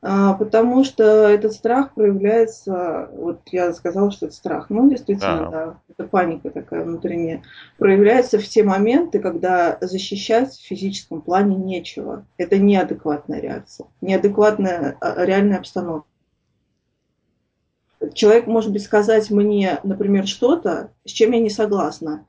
А, 0.00 0.34
потому 0.34 0.84
что 0.84 1.02
этот 1.02 1.52
страх 1.52 1.94
проявляется, 1.94 3.10
вот 3.12 3.40
я 3.50 3.72
сказала, 3.72 4.12
что 4.12 4.26
это 4.26 4.34
страх, 4.36 4.70
ну 4.70 4.88
действительно, 4.88 5.48
а. 5.48 5.50
да, 5.50 5.80
это 5.88 6.08
паника 6.08 6.50
такая 6.50 6.84
внутренняя, 6.84 7.42
проявляется 7.78 8.38
в 8.38 8.44
те 8.46 8.62
моменты, 8.62 9.18
когда 9.18 9.76
защищать 9.80 10.52
в 10.52 10.64
физическом 10.64 11.20
плане 11.20 11.56
нечего. 11.56 12.24
Это 12.36 12.58
неадекватная 12.58 13.40
реакция, 13.40 13.88
неадекватная 14.00 14.96
а, 15.00 15.24
реальная 15.24 15.58
обстановка. 15.58 16.08
Человек 18.14 18.46
может 18.46 18.72
быть 18.72 18.84
сказать 18.84 19.30
мне, 19.30 19.80
например, 19.82 20.26
что-то, 20.26 20.92
с 21.04 21.10
чем 21.10 21.32
я 21.32 21.40
не 21.40 21.50
согласна, 21.50 22.26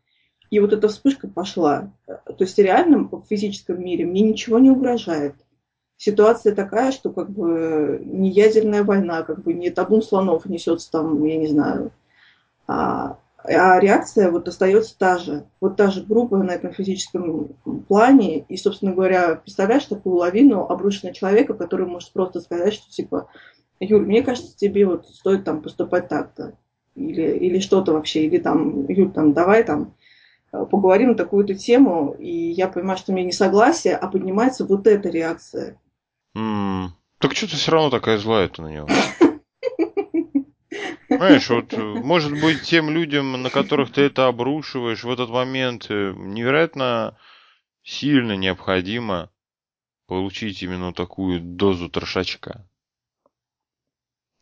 и 0.50 0.60
вот 0.60 0.74
эта 0.74 0.88
вспышка 0.88 1.28
пошла. 1.28 1.92
То 2.06 2.38
есть 2.40 2.58
реально 2.58 3.04
в 3.04 3.24
физическом 3.30 3.84
мире 3.84 4.06
мне 4.06 4.22
ничего 4.22 4.60
не 4.60 4.72
угрожает 4.72 5.36
ситуация 6.00 6.56
такая, 6.56 6.92
что 6.92 7.12
как 7.12 7.30
бы 7.30 8.02
не 8.04 8.32
ядерная 8.32 8.84
война, 8.84 9.22
как 9.24 9.44
бы 9.44 9.54
не 9.54 9.70
табун 9.70 10.02
слонов 10.02 10.46
несется 10.46 10.90
там, 10.90 11.24
я 11.26 11.38
не 11.38 11.48
знаю, 11.48 11.92
а, 12.68 13.20
а 13.44 13.80
реакция 13.80 14.32
вот 14.32 14.48
остается 14.48 14.98
та 14.98 15.18
же. 15.18 15.46
Вот 15.60 15.76
та 15.76 15.92
же 15.92 16.02
группа 16.02 16.38
на 16.38 16.52
этом 16.52 16.74
физическом 16.74 17.50
плане. 17.88 18.40
И, 18.48 18.56
собственно 18.56 18.94
говоря, 18.94 19.36
представляешь 19.36 19.86
такую 19.86 20.16
лавину, 20.16 20.66
обрушенную 20.66 21.14
человека, 21.14 21.54
который 21.54 21.86
может 21.86 22.14
просто 22.14 22.40
сказать, 22.40 22.74
что 22.74 22.90
типа, 22.90 23.28
Юль, 23.80 24.06
мне 24.06 24.24
кажется, 24.24 24.58
тебе 24.58 24.86
вот 24.86 25.08
стоит 25.08 25.44
там 25.44 25.62
поступать 25.62 26.10
так-то. 26.10 26.58
Или, 26.96 27.38
или 27.38 27.60
что-то 27.60 27.94
вообще. 27.94 28.26
Или 28.26 28.40
там, 28.40 28.86
Юль, 28.90 29.12
там, 29.12 29.34
давай 29.34 29.64
там 29.64 29.94
поговорим 30.52 31.10
на 31.10 31.16
такую-то 31.16 31.54
тему, 31.54 32.16
и 32.18 32.32
я 32.32 32.68
понимаю, 32.68 32.98
что 32.98 33.12
у 33.12 33.16
меня 33.16 33.26
не 33.26 33.32
согласие, 33.32 33.96
а 33.96 34.08
поднимается 34.08 34.66
вот 34.66 34.88
эта 34.88 35.10
реакция. 35.10 35.80
М, 36.36 36.94
Так 37.20 37.36
что 37.36 37.50
ты 37.50 37.56
все 37.56 37.72
равно 37.72 37.90
такая 37.90 38.18
злая-то 38.18 38.64
на 38.64 38.68
него? 38.68 38.88
Знаешь, 41.10 41.50
вот, 41.50 41.76
может 41.76 42.40
быть, 42.40 42.64
тем 42.64 42.90
людям, 42.90 43.42
на 43.42 43.50
которых 43.50 43.92
ты 43.92 44.02
это 44.02 44.28
обрушиваешь, 44.28 45.04
в 45.04 45.12
этот 45.12 45.30
момент 45.30 45.88
э, 45.90 46.14
невероятно 46.16 47.18
сильно 47.84 48.38
необходимо 48.38 49.30
получить 50.08 50.64
именно 50.64 50.94
такую 50.94 51.42
дозу 51.42 51.90
трошачка. 51.90 52.69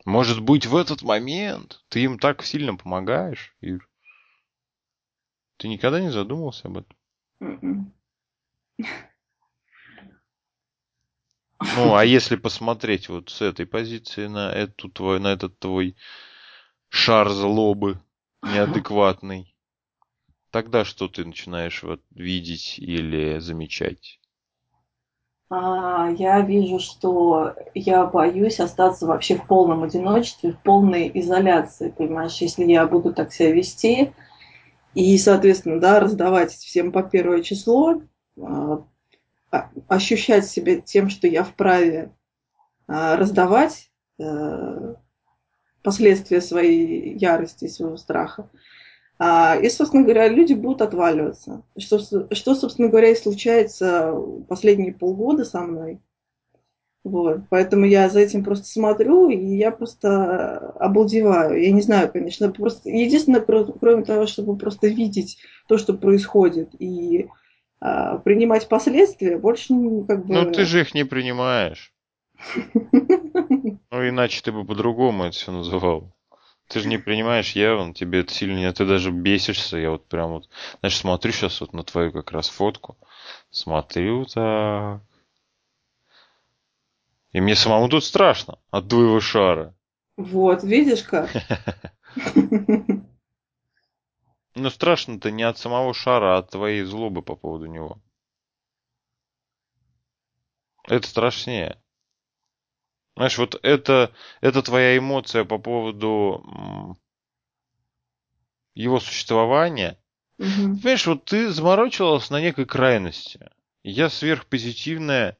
Может 0.08 0.40
быть, 0.40 0.64
в 0.64 0.74
этот 0.74 1.02
момент 1.02 1.84
ты 1.90 2.04
им 2.04 2.18
так 2.18 2.42
сильно 2.42 2.74
помогаешь, 2.74 3.54
Ир? 3.60 3.86
Ты 5.58 5.68
никогда 5.68 6.00
не 6.00 6.10
задумывался 6.10 6.68
об 6.68 6.78
этом? 6.78 6.96
М-м. 7.42 7.92
Ну, 11.60 11.94
а 11.94 12.06
если 12.06 12.36
посмотреть 12.36 13.10
вот 13.10 13.28
с 13.28 13.42
этой 13.42 13.66
позиции 13.66 14.28
на 14.28 14.50
эту 14.50 14.88
твой, 14.88 15.20
на 15.20 15.30
этот 15.30 15.58
твой 15.58 15.94
шар 16.88 17.28
злобы 17.28 18.00
неадекватный, 18.44 19.54
тогда 20.50 20.86
что 20.86 21.08
ты 21.08 21.26
начинаешь 21.26 21.82
вот 21.82 22.00
видеть 22.12 22.78
или 22.78 23.40
замечать? 23.40 24.20
А, 25.50 26.10
я 26.18 26.40
вижу, 26.42 26.78
что 26.78 27.54
я 27.74 28.04
боюсь 28.04 28.60
остаться 28.60 29.06
вообще 29.06 29.36
в 29.36 29.46
полном 29.46 29.82
одиночестве, 29.82 30.52
в 30.52 30.58
полной 30.58 31.10
изоляции, 31.14 31.90
понимаешь, 31.96 32.36
если 32.38 32.64
я 32.64 32.86
буду 32.86 33.14
так 33.14 33.32
себя 33.32 33.52
вести 33.52 34.12
и, 34.94 35.16
соответственно, 35.16 35.80
да, 35.80 36.00
раздавать 36.00 36.52
всем 36.52 36.92
по 36.92 37.02
первое 37.02 37.42
число, 37.42 38.02
а, 38.40 38.84
а, 39.50 39.70
ощущать 39.88 40.46
себя 40.46 40.80
тем, 40.80 41.08
что 41.08 41.26
я 41.26 41.44
вправе 41.44 42.12
раздавать 42.86 43.90
э, 44.18 44.94
последствия 45.82 46.40
своей 46.40 47.18
ярости, 47.18 47.68
своего 47.68 47.98
страха. 47.98 48.48
А, 49.18 49.56
и, 49.56 49.68
собственно 49.68 50.04
говоря, 50.04 50.28
люди 50.28 50.54
будут 50.54 50.82
отваливаться. 50.82 51.62
Что, 51.76 51.98
что 51.98 52.54
собственно 52.54 52.88
говоря, 52.88 53.10
и 53.10 53.16
случается 53.16 54.14
последние 54.48 54.92
полгода 54.92 55.44
со 55.44 55.60
мной. 55.60 56.00
Вот. 57.02 57.40
Поэтому 57.48 57.84
я 57.84 58.08
за 58.08 58.20
этим 58.20 58.44
просто 58.44 58.66
смотрю, 58.66 59.28
и 59.30 59.56
я 59.56 59.70
просто 59.70 60.58
обалдеваю. 60.78 61.60
Я 61.60 61.72
не 61.72 61.80
знаю, 61.80 62.12
конечно, 62.12 62.50
просто 62.50 62.90
единственное, 62.90 63.40
кроме 63.40 64.04
того, 64.04 64.26
чтобы 64.26 64.56
просто 64.56 64.88
видеть 64.88 65.38
то, 65.68 65.78
что 65.78 65.94
происходит, 65.94 66.70
и 66.78 67.28
а, 67.80 68.18
принимать 68.18 68.68
последствия, 68.68 69.38
больше 69.38 69.74
как 70.06 70.26
бы... 70.26 70.34
Ну, 70.34 70.52
ты 70.52 70.64
же 70.64 70.80
их 70.80 70.94
не 70.94 71.04
принимаешь. 71.04 71.92
Ну, 73.90 74.06
иначе 74.06 74.42
ты 74.44 74.52
бы 74.52 74.66
по-другому 74.66 75.24
это 75.24 75.32
все 75.34 75.50
называл. 75.50 76.12
Ты 76.68 76.80
же 76.80 76.88
не 76.88 76.98
принимаешь 76.98 77.52
явно, 77.52 77.94
тебе 77.94 78.20
это 78.20 78.34
сильно 78.34 78.58
нет, 78.58 78.76
ты 78.76 78.84
даже 78.84 79.10
бесишься. 79.10 79.78
Я 79.78 79.90
вот 79.90 80.06
прям 80.06 80.32
вот, 80.32 80.48
знаешь, 80.80 80.96
смотрю 80.96 81.32
сейчас 81.32 81.60
вот 81.62 81.72
на 81.72 81.82
твою 81.82 82.12
как 82.12 82.30
раз 82.30 82.50
фотку. 82.50 82.98
Смотрю 83.50 84.26
так. 84.26 85.00
И 87.32 87.40
мне 87.40 87.54
самому 87.54 87.88
тут 87.88 88.04
страшно 88.04 88.58
от 88.70 88.88
твоего 88.88 89.18
шара. 89.20 89.74
Вот, 90.16 90.62
видишь 90.62 91.02
как? 91.02 91.30
Ну 94.54 94.70
страшно-то 94.70 95.30
не 95.30 95.44
от 95.44 95.56
самого 95.56 95.94
шара, 95.94 96.34
а 96.34 96.38
от 96.38 96.50
твоей 96.50 96.82
злобы 96.82 97.22
по 97.22 97.36
поводу 97.36 97.66
него. 97.66 98.02
Это 100.88 101.06
страшнее. 101.06 101.80
Знаешь, 103.18 103.36
вот 103.36 103.58
это, 103.64 104.12
это 104.40 104.62
твоя 104.62 104.96
эмоция 104.96 105.42
по 105.42 105.58
поводу 105.58 106.96
его 108.74 109.00
существования. 109.00 109.98
Угу. 110.38 110.76
Понимаешь, 110.76 111.06
вот 111.08 111.24
ты 111.24 111.50
заморочилась 111.50 112.30
на 112.30 112.40
некой 112.40 112.64
крайности. 112.64 113.50
Я 113.82 114.08
сверхпозитивная 114.08 115.36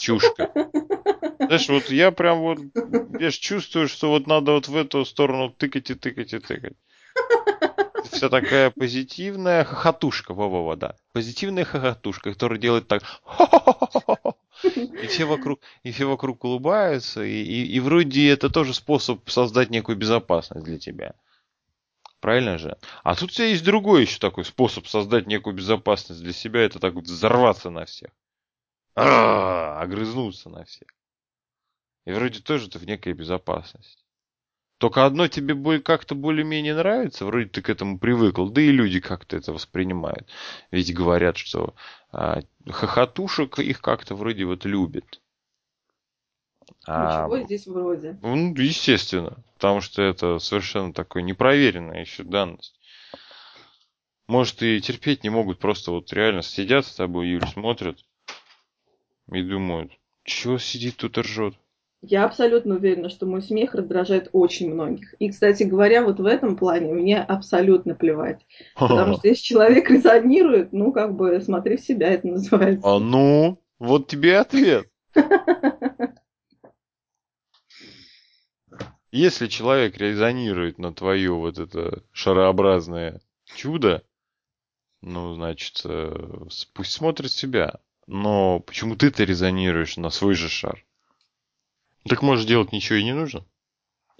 чушка. 0.00 0.50
Знаешь, 1.38 1.68
вот 1.68 1.90
я 1.90 2.10
прям 2.10 2.40
вот, 2.40 2.58
я 3.20 3.30
чувствую, 3.30 3.86
что 3.86 4.10
вот 4.10 4.26
надо 4.26 4.50
вот 4.50 4.66
в 4.66 4.76
эту 4.76 5.04
сторону 5.04 5.50
тыкать 5.50 5.90
и 5.90 5.94
тыкать 5.94 6.34
и 6.34 6.40
тыкать 6.40 6.76
вся 8.16 8.28
такая 8.28 8.70
позитивная 8.70 9.64
хохотушка, 9.64 10.34
во-во-во, 10.34 10.76
да. 10.76 10.96
Позитивная 11.12 11.64
хохотушка, 11.64 12.32
которая 12.32 12.58
делает 12.58 12.88
так 12.88 13.02
и 15.02 15.06
все 15.06 15.24
вокруг, 15.24 15.60
и 15.82 15.92
все 15.92 16.06
вокруг 16.06 16.44
улыбаются, 16.44 17.22
и, 17.22 17.42
и, 17.42 17.66
и 17.66 17.80
вроде 17.80 18.30
это 18.30 18.50
тоже 18.50 18.74
способ 18.74 19.28
создать 19.28 19.70
некую 19.70 19.96
безопасность 19.96 20.64
для 20.64 20.78
тебя. 20.78 21.14
Правильно 22.20 22.58
же? 22.58 22.76
А 23.04 23.14
тут 23.14 23.30
у 23.30 23.32
тебя 23.34 23.46
есть 23.46 23.64
другой 23.64 24.02
еще 24.02 24.18
такой 24.18 24.44
способ 24.44 24.86
создать 24.86 25.26
некую 25.26 25.54
безопасность 25.54 26.22
для 26.22 26.32
себя. 26.32 26.62
Это 26.62 26.80
так 26.80 26.94
вот 26.94 27.04
взорваться 27.04 27.70
на 27.70 27.84
всех. 27.84 28.10
А, 28.94 29.80
огрызнуться 29.80 30.48
на 30.48 30.64
всех. 30.64 30.88
И 32.06 32.12
вроде 32.12 32.40
тоже 32.40 32.68
ты 32.68 32.78
в 32.78 32.86
некой 32.86 33.12
безопасности. 33.12 34.05
Только 34.78 35.06
одно 35.06 35.26
тебе 35.26 35.80
как-то 35.80 36.14
более-менее 36.14 36.74
нравится, 36.74 37.24
вроде 37.24 37.48
ты 37.48 37.62
к 37.62 37.70
этому 37.70 37.98
привыкл, 37.98 38.46
да 38.48 38.60
и 38.60 38.70
люди 38.70 39.00
как-то 39.00 39.36
это 39.36 39.52
воспринимают. 39.52 40.28
Ведь 40.70 40.94
говорят, 40.94 41.38
что 41.38 41.74
а, 42.12 42.42
хохотушек 42.68 43.58
их 43.58 43.80
как-то 43.80 44.14
вроде 44.14 44.44
вот 44.44 44.66
любят. 44.66 45.22
А, 46.86 47.24
Ничего 47.24 47.44
здесь 47.44 47.66
вроде. 47.66 48.18
Ну, 48.20 48.54
естественно, 48.54 49.42
потому 49.54 49.80
что 49.80 50.02
это 50.02 50.38
совершенно 50.38 50.92
такой 50.92 51.22
непроверенная 51.22 52.02
еще 52.02 52.22
данность. 52.22 52.78
Может, 54.28 54.62
и 54.62 54.80
терпеть 54.80 55.24
не 55.24 55.30
могут, 55.30 55.58
просто 55.58 55.90
вот 55.92 56.12
реально 56.12 56.42
сидят 56.42 56.84
с 56.84 56.94
тобой, 56.96 57.28
Юль, 57.28 57.46
смотрят 57.46 57.98
и 59.32 59.42
думают, 59.42 59.92
чего 60.24 60.58
сидит 60.58 60.96
тут 60.96 61.16
и 61.16 61.20
ржет. 61.22 61.54
Я 62.02 62.24
абсолютно 62.24 62.76
уверена, 62.76 63.08
что 63.08 63.26
мой 63.26 63.42
смех 63.42 63.74
раздражает 63.74 64.28
очень 64.32 64.72
многих. 64.72 65.14
И, 65.18 65.30
кстати 65.30 65.62
говоря, 65.64 66.04
вот 66.04 66.20
в 66.20 66.26
этом 66.26 66.56
плане 66.56 66.92
мне 66.92 67.20
абсолютно 67.20 67.94
плевать. 67.94 68.46
Потому 68.76 69.14
что 69.18 69.28
если 69.28 69.42
человек 69.42 69.90
резонирует, 69.90 70.72
ну, 70.72 70.92
как 70.92 71.16
бы, 71.16 71.40
смотри 71.40 71.76
в 71.76 71.80
себя, 71.80 72.08
это 72.10 72.28
называется. 72.28 72.86
А 72.86 72.98
ну, 72.98 73.60
вот 73.78 74.08
тебе 74.08 74.38
ответ. 74.38 74.88
Если 79.10 79.46
человек 79.46 79.96
резонирует 79.96 80.78
на 80.78 80.92
твое 80.92 81.32
вот 81.32 81.58
это 81.58 82.02
шарообразное 82.12 83.22
чудо, 83.54 84.04
ну, 85.00 85.34
значит, 85.34 85.80
э, 85.84 86.46
пусть 86.74 86.92
смотрит 86.92 87.32
себя. 87.32 87.80
Но 88.06 88.60
почему 88.60 88.94
ты-то 88.94 89.24
резонируешь 89.24 89.96
на 89.96 90.10
свой 90.10 90.34
же 90.34 90.48
шар? 90.48 90.85
Так 92.08 92.22
может 92.22 92.46
делать 92.46 92.72
ничего 92.72 92.98
и 92.98 93.04
не 93.04 93.14
нужно? 93.14 93.44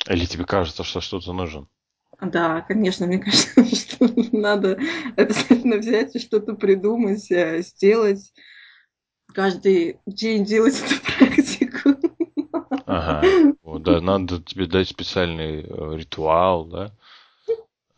Или 0.08 0.26
тебе 0.26 0.44
кажется, 0.44 0.84
что 0.84 1.00
что-то 1.00 1.32
нужно? 1.32 1.68
Да, 2.20 2.62
конечно, 2.62 3.06
мне 3.06 3.18
кажется, 3.20 3.64
что 3.74 4.10
надо 4.32 4.78
обязательно 5.16 5.76
взять 5.76 6.14
и 6.16 6.18
что-то 6.18 6.54
придумать, 6.54 7.30
э, 7.30 7.62
сделать. 7.62 8.32
Каждый 9.34 9.98
день 10.06 10.44
делать 10.44 10.80
эту 10.80 11.00
практику. 11.02 11.90
Ага. 12.86 13.22
Вот, 13.62 13.82
да, 13.82 14.00
надо 14.00 14.40
тебе 14.42 14.66
дать 14.66 14.88
специальный 14.88 15.62
э, 15.62 15.96
ритуал, 15.96 16.64
да, 16.66 16.92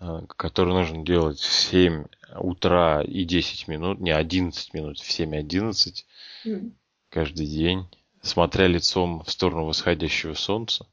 э, 0.00 0.22
который 0.36 0.72
нужно 0.74 1.04
делать 1.04 1.38
в 1.38 1.52
7 1.52 2.04
утра 2.36 3.02
и 3.02 3.24
10 3.24 3.68
минут, 3.68 4.00
не 4.00 4.10
11 4.10 4.74
минут, 4.74 4.98
в 4.98 5.10
7 5.10 5.34
и 5.34 5.38
11 5.38 6.06
mm. 6.46 6.72
каждый 7.10 7.46
день 7.46 7.86
смотря 8.22 8.66
лицом 8.66 9.22
в 9.22 9.30
сторону 9.30 9.64
восходящего 9.64 10.34
солнца. 10.34 10.86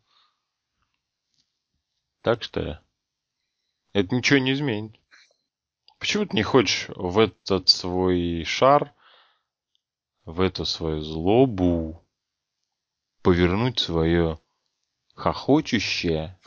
Так 2.22 2.44
что? 2.44 2.82
Это 3.94 4.15
ничего 4.15 4.39
не 4.39 4.53
изменит. 4.53 5.00
Почему 6.00 6.25
ты 6.25 6.36
не 6.36 6.44
хочешь 6.44 6.89
в 6.96 7.20
этот 7.20 7.70
свой 7.70 8.44
шар, 8.44 8.94
в 10.25 10.41
эту 10.41 10.65
свою 10.65 11.01
злобу 11.01 12.03
повернуть 13.22 13.79
свое 13.79 14.39
хохочущее 15.13 16.38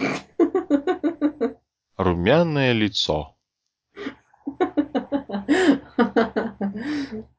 румяное 1.96 2.72
лицо? 2.72 3.36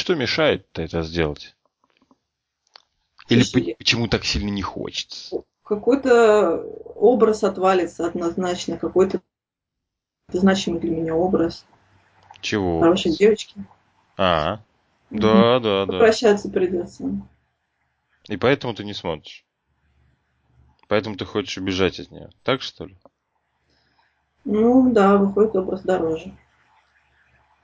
Что 0.00 0.14
мешает-то 0.14 0.80
это 0.80 1.02
сделать? 1.02 1.54
Или 3.28 3.42
Слушай, 3.42 3.74
почему 3.76 4.08
так 4.08 4.24
сильно 4.24 4.48
не 4.48 4.62
хочется? 4.62 5.42
Какой-то 5.62 6.62
образ 6.94 7.44
отвалится 7.44 8.06
однозначно, 8.06 8.78
какой-то 8.78 9.20
значимый 10.32 10.80
для 10.80 10.92
меня 10.92 11.14
образ. 11.14 11.66
Чего? 12.40 12.80
Хорошей 12.80 13.12
девочки. 13.12 13.62
А, 14.16 14.62
да, 15.10 15.56
угу. 15.56 15.64
да, 15.64 15.84
да. 15.84 15.98
Прощаться 15.98 16.48
придется. 16.48 17.04
И 18.26 18.38
поэтому 18.38 18.72
ты 18.72 18.84
не 18.84 18.94
смотришь. 18.94 19.44
Поэтому 20.88 21.16
ты 21.16 21.26
хочешь 21.26 21.58
убежать 21.58 22.00
от 22.00 22.10
нее. 22.10 22.30
Так 22.42 22.62
что 22.62 22.86
ли? 22.86 22.96
Ну 24.46 24.94
да, 24.94 25.18
выходит 25.18 25.54
образ 25.56 25.82
дороже. 25.82 26.34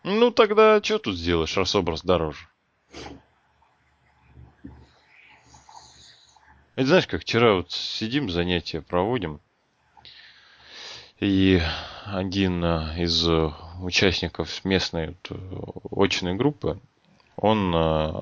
Ну 0.09 0.31
тогда 0.31 0.81
что 0.81 1.01
тут 1.01 1.17
сделаешь, 1.17 1.57
раз 1.57 1.75
образ 1.75 2.03
дороже? 2.03 2.47
Это 6.77 6.87
знаешь, 6.87 7.09
как 7.09 7.23
вчера 7.23 7.55
вот 7.55 7.73
сидим, 7.73 8.31
занятия 8.31 8.83
проводим, 8.83 9.41
и 11.19 11.61
один 12.05 12.65
э, 12.65 13.03
из 13.03 13.27
участников 13.81 14.65
местной 14.65 15.09
вот, 15.09 15.31
э, 15.31 16.05
очной 16.05 16.35
группы, 16.35 16.79
он 17.35 17.75
э, 17.75 18.21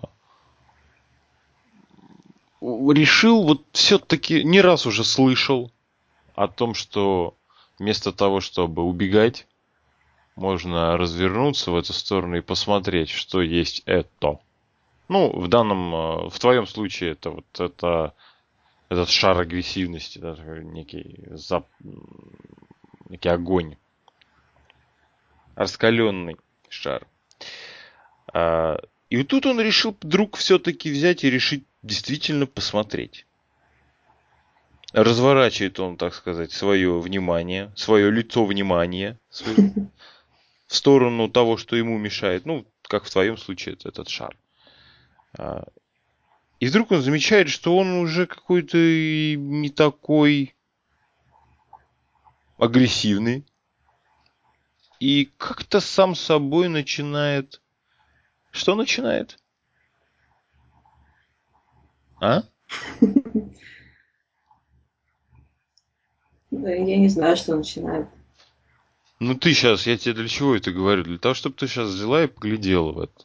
решил, 2.62 3.42
вот 3.42 3.62
все-таки 3.72 4.42
не 4.42 4.62
раз 4.62 4.86
уже 4.86 5.04
слышал 5.04 5.70
о 6.34 6.48
том, 6.48 6.72
что 6.72 7.34
вместо 7.78 8.10
того, 8.10 8.40
чтобы 8.40 8.84
убегать 8.84 9.46
можно 10.36 10.96
развернуться 10.96 11.70
в 11.70 11.76
эту 11.76 11.92
сторону 11.92 12.36
и 12.36 12.40
посмотреть, 12.40 13.10
что 13.10 13.42
есть 13.42 13.82
это. 13.86 14.38
Ну, 15.08 15.30
в 15.30 15.48
данном, 15.48 15.94
э, 15.94 16.28
в 16.30 16.38
твоем 16.38 16.66
случае 16.66 17.12
это 17.12 17.30
вот 17.30 17.60
это 17.60 18.14
этот 18.88 19.08
шар 19.08 19.38
агрессивности, 19.40 20.18
да, 20.18 20.36
некий, 20.62 21.24
зап... 21.30 21.68
некий 23.08 23.28
огонь. 23.28 23.76
Раскаленный 25.56 26.36
шар. 26.68 27.06
А, 28.32 28.78
и 29.10 29.16
вот 29.16 29.28
тут 29.28 29.46
он 29.46 29.60
решил 29.60 29.96
вдруг 30.00 30.36
все-таки 30.36 30.90
взять 30.90 31.24
и 31.24 31.30
решить 31.30 31.64
действительно 31.82 32.46
посмотреть. 32.46 33.26
Разворачивает 34.92 35.80
он, 35.80 35.96
так 35.96 36.14
сказать, 36.14 36.52
свое 36.52 37.00
внимание, 37.00 37.72
свое 37.74 38.10
лицо 38.10 38.44
внимания, 38.44 39.18
свое, 39.28 39.72
в 40.74 40.76
сторону 40.76 41.28
того, 41.28 41.56
что 41.56 41.76
ему 41.76 41.96
мешает. 41.98 42.46
Ну, 42.46 42.66
как 42.82 43.04
в 43.04 43.10
твоем 43.10 43.36
случае, 43.36 43.78
этот 43.84 44.08
шар. 44.08 44.36
А, 45.38 45.68
и 46.58 46.66
вдруг 46.66 46.90
он 46.90 47.00
замечает, 47.00 47.48
что 47.48 47.76
он 47.76 47.92
уже 47.92 48.26
какой-то 48.26 48.76
не 48.76 49.70
такой 49.70 50.56
агрессивный. 52.58 53.46
И 54.98 55.30
как-то 55.36 55.78
сам 55.78 56.16
собой 56.16 56.68
начинает... 56.68 57.62
Что 58.50 58.74
начинает? 58.74 59.38
А? 62.20 62.42
Я 66.50 66.96
не 66.96 67.08
знаю, 67.08 67.36
что 67.36 67.54
начинает. 67.54 68.08
Ну 69.26 69.34
ты 69.34 69.54
сейчас, 69.54 69.86
я 69.86 69.96
тебе 69.96 70.12
для 70.12 70.28
чего 70.28 70.54
это 70.54 70.70
говорю? 70.70 71.02
Для 71.02 71.16
того, 71.16 71.34
чтобы 71.34 71.56
ты 71.56 71.66
сейчас 71.66 71.88
взяла 71.88 72.24
и 72.24 72.26
поглядела 72.26 72.92
в 72.92 73.00
это. 73.00 73.24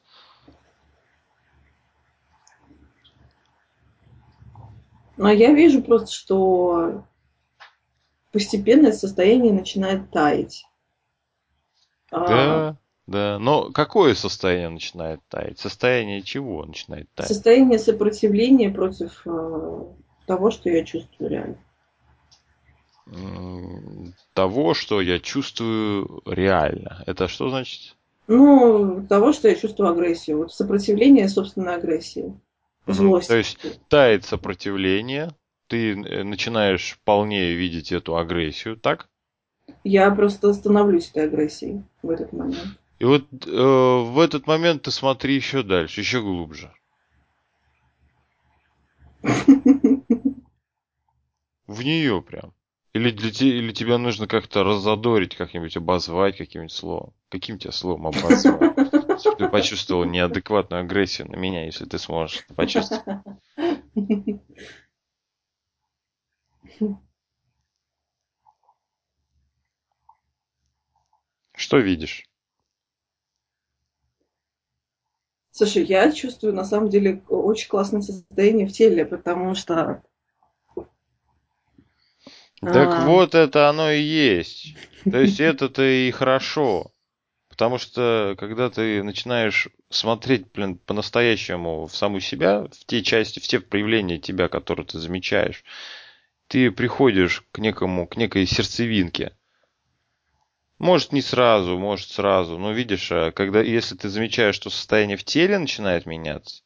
Ну, 5.18 5.26
а 5.26 5.34
я 5.34 5.52
вижу 5.52 5.82
просто, 5.82 6.14
что 6.14 7.04
постепенно 8.32 8.94
состояние 8.94 9.52
начинает 9.52 10.10
таять. 10.10 10.64
А 12.12 12.28
да, 12.28 12.30
а... 12.30 12.76
да. 13.06 13.40
Но 13.40 13.70
какое 13.72 14.16
состояние 14.16 14.70
начинает 14.70 15.20
таять? 15.28 15.60
Состояние 15.60 16.22
чего 16.22 16.64
начинает 16.64 17.12
таять? 17.14 17.28
Состояние 17.28 17.78
сопротивления 17.78 18.70
против 18.70 19.22
э, 19.26 19.84
того, 20.28 20.52
что 20.52 20.70
я 20.70 20.86
чувствую 20.86 21.30
реально 21.30 21.58
того, 24.34 24.74
что 24.74 25.02
я 25.02 25.20
чувствую 25.20 26.22
реально. 26.26 27.04
Это 27.08 27.28
что 27.28 27.50
значит? 27.50 27.96
Ну, 28.28 29.06
того, 29.08 29.34
что 29.34 29.48
я 29.48 29.56
чувствую 29.56 29.90
агрессию. 29.90 30.38
Вот 30.38 30.54
сопротивление 30.54 31.28
собственной 31.28 31.76
агрессии. 31.76 32.40
Злость. 32.86 33.28
То 33.28 33.38
есть 33.38 33.58
тает 33.88 34.26
сопротивление, 34.26 35.32
ты 35.68 35.92
э, 35.92 36.24
начинаешь 36.24 37.00
полнее 37.04 37.56
видеть 37.56 37.92
эту 37.92 38.18
агрессию, 38.18 38.78
так? 38.78 39.10
Я 39.84 40.10
просто 40.12 40.54
становлюсь 40.54 41.10
этой 41.10 41.26
агрессией 41.26 41.84
в 42.02 42.10
этот 42.10 42.34
момент. 42.34 42.80
И 43.00 43.06
вот 43.06 43.26
э, 43.46 43.52
в 43.52 44.20
этот 44.20 44.48
момент 44.48 44.84
ты 44.84 44.92
смотри 44.92 45.36
еще 45.36 45.64
дальше, 45.64 46.02
еще 46.02 46.22
глубже. 46.22 46.72
В 51.68 51.84
нее 51.84 52.22
прям. 52.22 52.54
Или, 53.00 53.12
для 53.12 53.32
те, 53.32 53.48
или 53.48 53.72
тебя 53.72 53.98
нужно 53.98 54.28
как-то 54.28 54.66
разодорить, 54.66 55.34
как-нибудь 55.38 55.78
обозвать 55.78 56.36
каким-нибудь 56.36 56.74
словом. 56.74 57.14
Каким 57.30 57.58
тебя 57.58 57.72
словом 57.72 58.08
обозвать? 58.08 58.42
Чтобы 59.22 59.38
ты 59.38 59.48
почувствовал 59.48 60.04
неадекватную 60.04 60.82
агрессию 60.82 61.32
на 61.32 61.38
меня, 61.38 61.66
если 61.66 61.86
ты 61.86 61.98
сможешь 61.98 62.44
это 62.44 62.54
почувствовать. 62.56 63.06
Что 71.56 71.78
видишь? 71.78 72.26
Слушай, 75.52 75.86
я 75.86 76.12
чувствую 76.12 76.54
на 76.54 76.66
самом 76.66 76.90
деле 76.90 77.24
очень 77.30 77.70
классное 77.70 78.02
состояние 78.02 78.68
в 78.68 78.74
теле, 78.74 79.06
потому 79.06 79.56
что... 79.56 80.04
Так 82.62 82.90
а... 82.90 83.06
вот 83.06 83.36
это 83.36 83.70
оно 83.70 83.92
и 83.92 84.02
есть. 84.02 84.76
То 85.04 85.20
есть 85.20 85.40
это-то 85.40 85.84
и 85.84 86.12
хорошо. 86.12 86.92
Потому 87.50 87.78
что 87.78 88.36
когда 88.38 88.70
ты 88.70 89.04
начинаешь 89.04 89.68
смотреть, 89.90 90.52
блин, 90.54 90.78
по-настоящему 90.78 91.88
в 91.88 91.96
саму 91.96 92.20
себя, 92.20 92.62
в 92.62 92.86
те 92.86 93.04
части, 93.04 93.40
в 93.40 93.48
те 93.48 93.60
проявления 93.60 94.18
тебя, 94.18 94.48
которые 94.48 94.86
ты 94.86 95.00
замечаешь, 95.00 95.64
ты 96.48 96.72
приходишь 96.72 97.44
к 97.52 97.60
некому, 97.60 98.08
к 98.08 98.18
некой 98.18 98.46
сердцевинке. 98.46 99.34
Может, 100.78 101.12
не 101.12 101.22
сразу, 101.22 101.78
может, 101.78 102.10
сразу. 102.10 102.58
Но 102.58 102.72
видишь, 102.72 103.12
а 103.12 103.32
когда, 103.32 103.62
если 103.62 103.96
ты 103.96 104.08
замечаешь, 104.08 104.56
что 104.56 104.70
состояние 104.70 105.18
в 105.18 105.26
теле 105.26 105.60
начинает 105.60 106.06
меняться, 106.06 106.64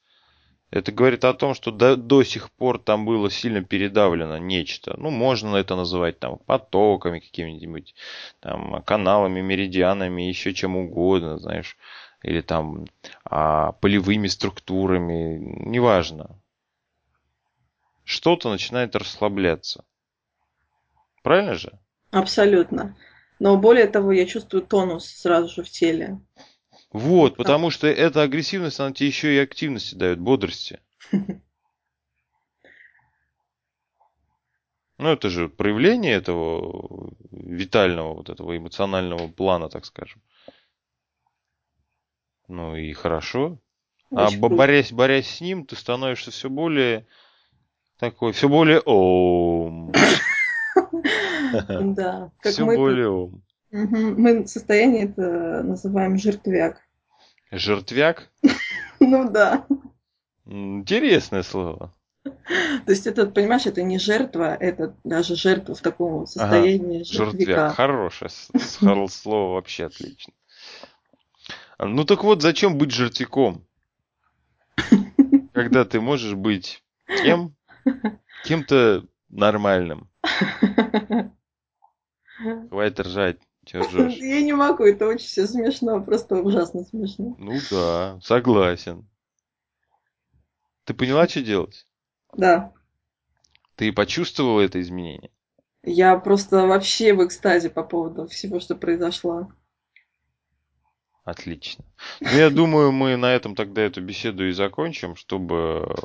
это 0.73 0.91
говорит 0.91 1.23
о 1.23 1.35
том, 1.35 1.53
что 1.53 1.69
до, 1.69 1.95
до 1.95 2.23
сих 2.23 2.49
пор 2.49 2.79
там 2.79 3.05
было 3.05 3.29
сильно 3.29 3.63
передавлено 3.63 4.39
нечто. 4.39 4.95
Ну, 4.97 5.11
можно 5.11 5.55
это 5.55 5.75
называть 5.75 6.17
там 6.17 6.39
потоками 6.39 7.19
какими-нибудь, 7.19 7.93
там, 8.39 8.81
каналами, 8.81 9.39
меридианами, 9.41 10.23
еще 10.23 10.51
чем 10.55 10.75
угодно, 10.75 11.37
знаешь. 11.37 11.77
Или 12.23 12.41
там 12.41 12.87
а, 13.23 13.73
полевыми 13.73 14.25
структурами, 14.25 15.37
неважно. 15.69 16.39
Что-то 18.03 18.49
начинает 18.49 18.95
расслабляться. 18.95 19.85
Правильно 21.21 21.53
же? 21.53 21.79
Абсолютно. 22.09 22.97
Но 23.37 23.57
более 23.57 23.85
того, 23.85 24.11
я 24.11 24.25
чувствую 24.25 24.63
тонус 24.63 25.05
сразу 25.05 25.49
же 25.49 25.61
в 25.61 25.69
теле. 25.69 26.19
Вот, 26.93 27.37
потому 27.37 27.71
что 27.71 27.87
эта 27.87 28.21
агрессивность, 28.21 28.79
она 28.79 28.93
тебе 28.93 29.07
еще 29.07 29.35
и 29.35 29.39
активности 29.39 29.95
дает, 29.95 30.19
бодрости. 30.19 30.79
Ну, 34.99 35.09
это 35.09 35.29
же 35.29 35.49
проявление 35.49 36.13
этого 36.13 37.11
витального, 37.31 38.13
вот 38.13 38.29
этого 38.29 38.55
эмоционального 38.55 39.27
плана, 39.27 39.67
так 39.67 39.85
скажем. 39.85 40.21
Ну 42.47 42.75
и 42.75 42.93
хорошо. 42.93 43.59
А 44.11 44.27
Очень 44.27 44.45
а 44.45 44.49
борясь, 44.49 44.93
борясь 44.93 45.27
с 45.27 45.41
ним, 45.41 45.65
ты 45.65 45.75
становишься 45.75 46.29
все 46.29 46.47
более 46.47 47.07
такой, 47.97 48.31
все 48.33 48.47
более 48.47 48.81
ом. 48.81 49.91
Да. 51.81 52.31
Все 52.41 52.63
более 52.63 53.31
ум. 53.73 54.21
Мы 54.21 54.47
состояние 54.47 55.05
это 55.05 55.63
называем 55.63 56.17
жертвяк. 56.17 56.81
Жертвяк? 57.51 58.29
Ну 59.05 59.29
да. 59.29 59.67
Интересное 60.45 61.43
слово. 61.43 61.93
То 62.23 62.31
есть 62.87 63.05
это, 63.05 63.25
понимаешь, 63.25 63.65
это 63.65 63.83
не 63.83 63.99
жертва, 63.99 64.55
это 64.55 64.95
даже 65.03 65.35
жертва 65.35 65.75
в 65.75 65.81
таком 65.81 66.25
состоянии 66.25 67.01
ага, 67.01 67.03
жертвяк. 67.03 67.75
Хорошее 67.75 68.31
слово, 69.09 69.55
вообще 69.55 69.87
отлично. 69.87 70.33
Ну 71.79 72.05
так 72.05 72.23
вот, 72.23 72.41
зачем 72.41 72.77
быть 72.77 72.91
жертвяком? 72.91 73.67
Когда 75.53 75.83
ты 75.83 75.99
можешь 75.99 76.35
быть 76.35 76.81
кем? 77.07 77.55
Кем-то 78.45 79.05
нормальным. 79.27 80.09
Хватит 82.69 82.99
ржать. 83.01 83.39
Я 83.71 84.41
не 84.41 84.53
могу, 84.53 84.83
это 84.83 85.07
очень 85.07 85.25
все 85.25 85.47
смешно, 85.47 86.01
просто 86.01 86.35
ужасно 86.35 86.83
смешно. 86.83 87.35
Ну 87.39 87.59
да, 87.71 88.19
согласен. 88.21 89.07
Ты 90.83 90.93
поняла, 90.93 91.27
что 91.27 91.41
делать? 91.41 91.87
Да. 92.35 92.73
Ты 93.75 93.93
почувствовала 93.93 94.61
это 94.61 94.81
изменение? 94.81 95.31
Я 95.83 96.17
просто 96.17 96.65
вообще 96.67 97.13
в 97.13 97.25
экстазе 97.25 97.69
по 97.69 97.83
поводу 97.83 98.27
всего, 98.27 98.59
что 98.59 98.75
произошло. 98.75 99.49
Отлично. 101.23 101.85
Ну, 102.19 102.29
я 102.29 102.49
думаю, 102.49 102.91
мы 102.91 103.15
на 103.15 103.33
этом 103.33 103.55
тогда 103.55 103.81
эту 103.81 104.01
беседу 104.01 104.45
и 104.45 104.51
закончим, 104.51 105.15
чтобы 105.15 105.95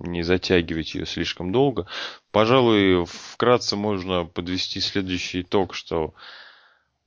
не 0.00 0.22
затягивать 0.22 0.94
ее 0.94 1.06
слишком 1.06 1.52
долго. 1.52 1.86
Пожалуй, 2.30 3.04
вкратце 3.06 3.76
можно 3.76 4.24
подвести 4.24 4.80
следующий 4.80 5.42
итог, 5.42 5.74
что 5.74 6.14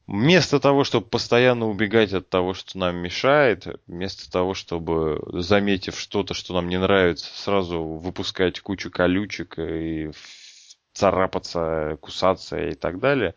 вместо 0.08 0.60
того, 0.60 0.84
чтобы 0.84 1.08
постоянно 1.08 1.67
убегать 1.67 2.13
от 2.13 2.30
того, 2.30 2.54
что 2.54 2.77
нам 2.77 2.97
мешает, 2.97 3.67
вместо 3.88 4.30
того, 4.30 4.54
чтобы, 4.54 5.21
заметив 5.41 5.99
что-то, 5.99 6.34
что 6.34 6.54
нам 6.54 6.67
не 6.67 6.77
нравится, 6.77 7.32
сразу 7.34 7.82
выпускать 7.84 8.60
кучу 8.60 8.91
колючек 8.91 9.58
и 9.60 10.12
царапаться, 10.93 11.97
кусаться 12.01 12.60
и 12.67 12.73
так 12.73 12.99
далее, 12.99 13.36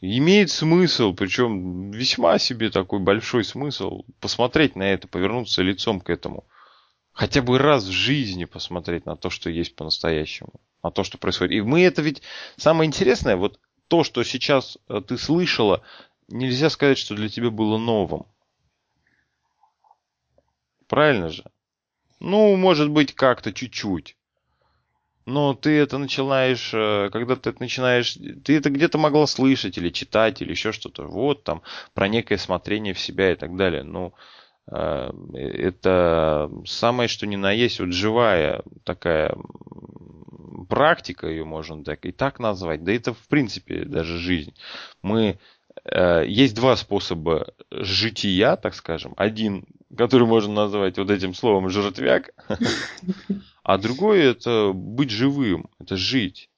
имеет 0.00 0.50
смысл, 0.50 1.14
причем 1.14 1.90
весьма 1.90 2.38
себе 2.38 2.70
такой 2.70 2.98
большой 2.98 3.44
смысл, 3.44 4.04
посмотреть 4.20 4.76
на 4.76 4.84
это, 4.84 5.08
повернуться 5.08 5.62
лицом 5.62 6.00
к 6.00 6.10
этому– 6.10 6.46
хотя 7.16 7.40
бы 7.40 7.58
раз 7.58 7.84
в 7.84 7.92
жизни 7.92 8.44
посмотреть 8.44 9.06
на 9.06 9.16
то, 9.16 9.30
что 9.30 9.48
есть 9.48 9.74
по-настоящему, 9.74 10.52
на 10.82 10.90
то, 10.90 11.02
что 11.02 11.16
происходит. 11.16 11.52
И 11.52 11.62
мы 11.62 11.82
это 11.82 12.02
ведь 12.02 12.22
самое 12.56 12.86
интересное, 12.86 13.36
вот 13.36 13.58
то, 13.88 14.04
что 14.04 14.22
сейчас 14.22 14.76
э, 14.88 15.00
ты 15.00 15.16
слышала, 15.16 15.82
нельзя 16.28 16.68
сказать, 16.68 16.98
что 16.98 17.14
для 17.14 17.30
тебя 17.30 17.50
было 17.50 17.78
новым. 17.78 18.26
Правильно 20.88 21.30
же? 21.30 21.44
Ну, 22.20 22.54
может 22.56 22.90
быть, 22.90 23.14
как-то 23.14 23.50
чуть-чуть. 23.50 24.14
Но 25.24 25.54
ты 25.54 25.70
это 25.70 25.96
начинаешь, 25.96 26.70
э, 26.74 27.08
когда 27.10 27.34
ты 27.36 27.48
это 27.48 27.62
начинаешь, 27.62 28.18
ты 28.44 28.58
это 28.58 28.68
где-то 28.68 28.98
могла 28.98 29.26
слышать 29.26 29.78
или 29.78 29.88
читать, 29.88 30.42
или 30.42 30.50
еще 30.50 30.70
что-то. 30.70 31.06
Вот 31.06 31.44
там, 31.44 31.62
про 31.94 32.08
некое 32.08 32.36
смотрение 32.36 32.92
в 32.92 33.00
себя 33.00 33.32
и 33.32 33.36
так 33.36 33.56
далее. 33.56 33.84
Ну, 33.84 34.12
Э, 34.12 34.14
это 34.68 36.50
самое 36.64 37.08
что 37.08 37.26
ни 37.26 37.36
на 37.36 37.52
есть 37.52 37.78
вот 37.78 37.92
живая 37.92 38.62
такая 38.84 39.36
практика, 40.68 41.28
ее 41.28 41.44
можно 41.44 41.84
так 41.84 42.04
и 42.04 42.12
так 42.12 42.40
назвать, 42.40 42.82
да 42.82 42.92
это 42.92 43.14
в 43.14 43.28
принципе 43.28 43.84
даже 43.84 44.18
жизнь. 44.18 44.54
Мы 45.02 45.38
э, 45.84 46.24
есть 46.26 46.56
два 46.56 46.74
способа 46.76 47.52
жития, 47.70 48.56
так 48.56 48.74
скажем. 48.74 49.14
Один, 49.16 49.66
который 49.96 50.26
можно 50.26 50.52
назвать 50.52 50.98
вот 50.98 51.10
этим 51.10 51.34
словом 51.34 51.70
жертвяк, 51.70 52.30
а 53.62 53.78
другой 53.78 54.20
это 54.24 54.72
быть 54.74 55.10
живым, 55.10 55.68
это 55.78 55.96
жить. 55.96 56.50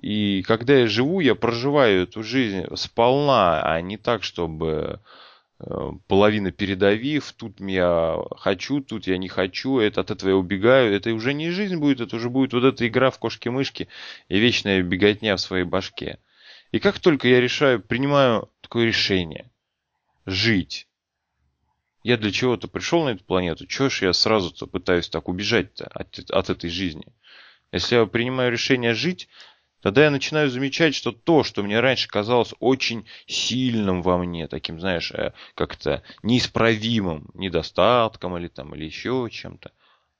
И 0.00 0.42
когда 0.42 0.74
я 0.74 0.88
живу, 0.88 1.20
я 1.20 1.36
проживаю 1.36 2.02
эту 2.02 2.22
жизнь 2.24 2.64
сполна, 2.74 3.62
а 3.62 3.80
не 3.80 3.96
так, 3.96 4.24
чтобы 4.24 5.00
Э, 5.00 5.25
половина 6.06 6.52
передавив, 6.52 7.32
тут 7.32 7.60
я 7.60 8.18
хочу, 8.36 8.80
тут 8.80 9.06
я 9.06 9.16
не 9.16 9.28
хочу, 9.28 9.78
это 9.78 10.02
от 10.02 10.10
этого 10.10 10.30
я 10.30 10.36
убегаю, 10.36 10.94
это 10.94 11.12
уже 11.14 11.32
не 11.32 11.50
жизнь 11.50 11.76
будет, 11.76 12.00
это 12.00 12.16
уже 12.16 12.28
будет 12.28 12.52
вот 12.52 12.64
эта 12.64 12.86
игра 12.86 13.10
в 13.10 13.18
кошки-мышки 13.18 13.88
и 14.28 14.38
вечная 14.38 14.82
беготня 14.82 15.36
в 15.36 15.40
своей 15.40 15.64
башке. 15.64 16.18
И 16.72 16.78
как 16.78 16.98
только 16.98 17.28
я 17.28 17.40
решаю, 17.40 17.80
принимаю 17.80 18.50
такое 18.60 18.86
решение, 18.86 19.50
жить, 20.26 20.88
я 22.02 22.16
для 22.16 22.30
чего-то 22.30 22.68
пришел 22.68 23.04
на 23.04 23.10
эту 23.10 23.24
планету, 23.24 23.66
чего 23.66 23.88
ж 23.88 24.02
я 24.02 24.12
сразу-то 24.12 24.66
пытаюсь 24.66 25.08
так 25.08 25.28
убежать-то 25.28 25.86
от, 25.86 26.18
от 26.30 26.50
этой 26.50 26.70
жизни? 26.70 27.06
Если 27.72 27.96
я 27.96 28.06
принимаю 28.06 28.52
решение 28.52 28.94
жить, 28.94 29.28
Тогда 29.86 30.06
я 30.06 30.10
начинаю 30.10 30.50
замечать, 30.50 30.96
что 30.96 31.12
то, 31.12 31.44
что 31.44 31.62
мне 31.62 31.78
раньше 31.78 32.08
казалось 32.08 32.52
очень 32.58 33.06
сильным 33.28 34.02
во 34.02 34.18
мне, 34.18 34.48
таким, 34.48 34.80
знаешь, 34.80 35.12
э, 35.12 35.32
как-то 35.54 36.02
неисправимым 36.24 37.30
недостатком 37.34 38.36
или 38.36 38.48
там, 38.48 38.74
или 38.74 38.84
еще 38.84 39.28
чем-то, 39.30 39.70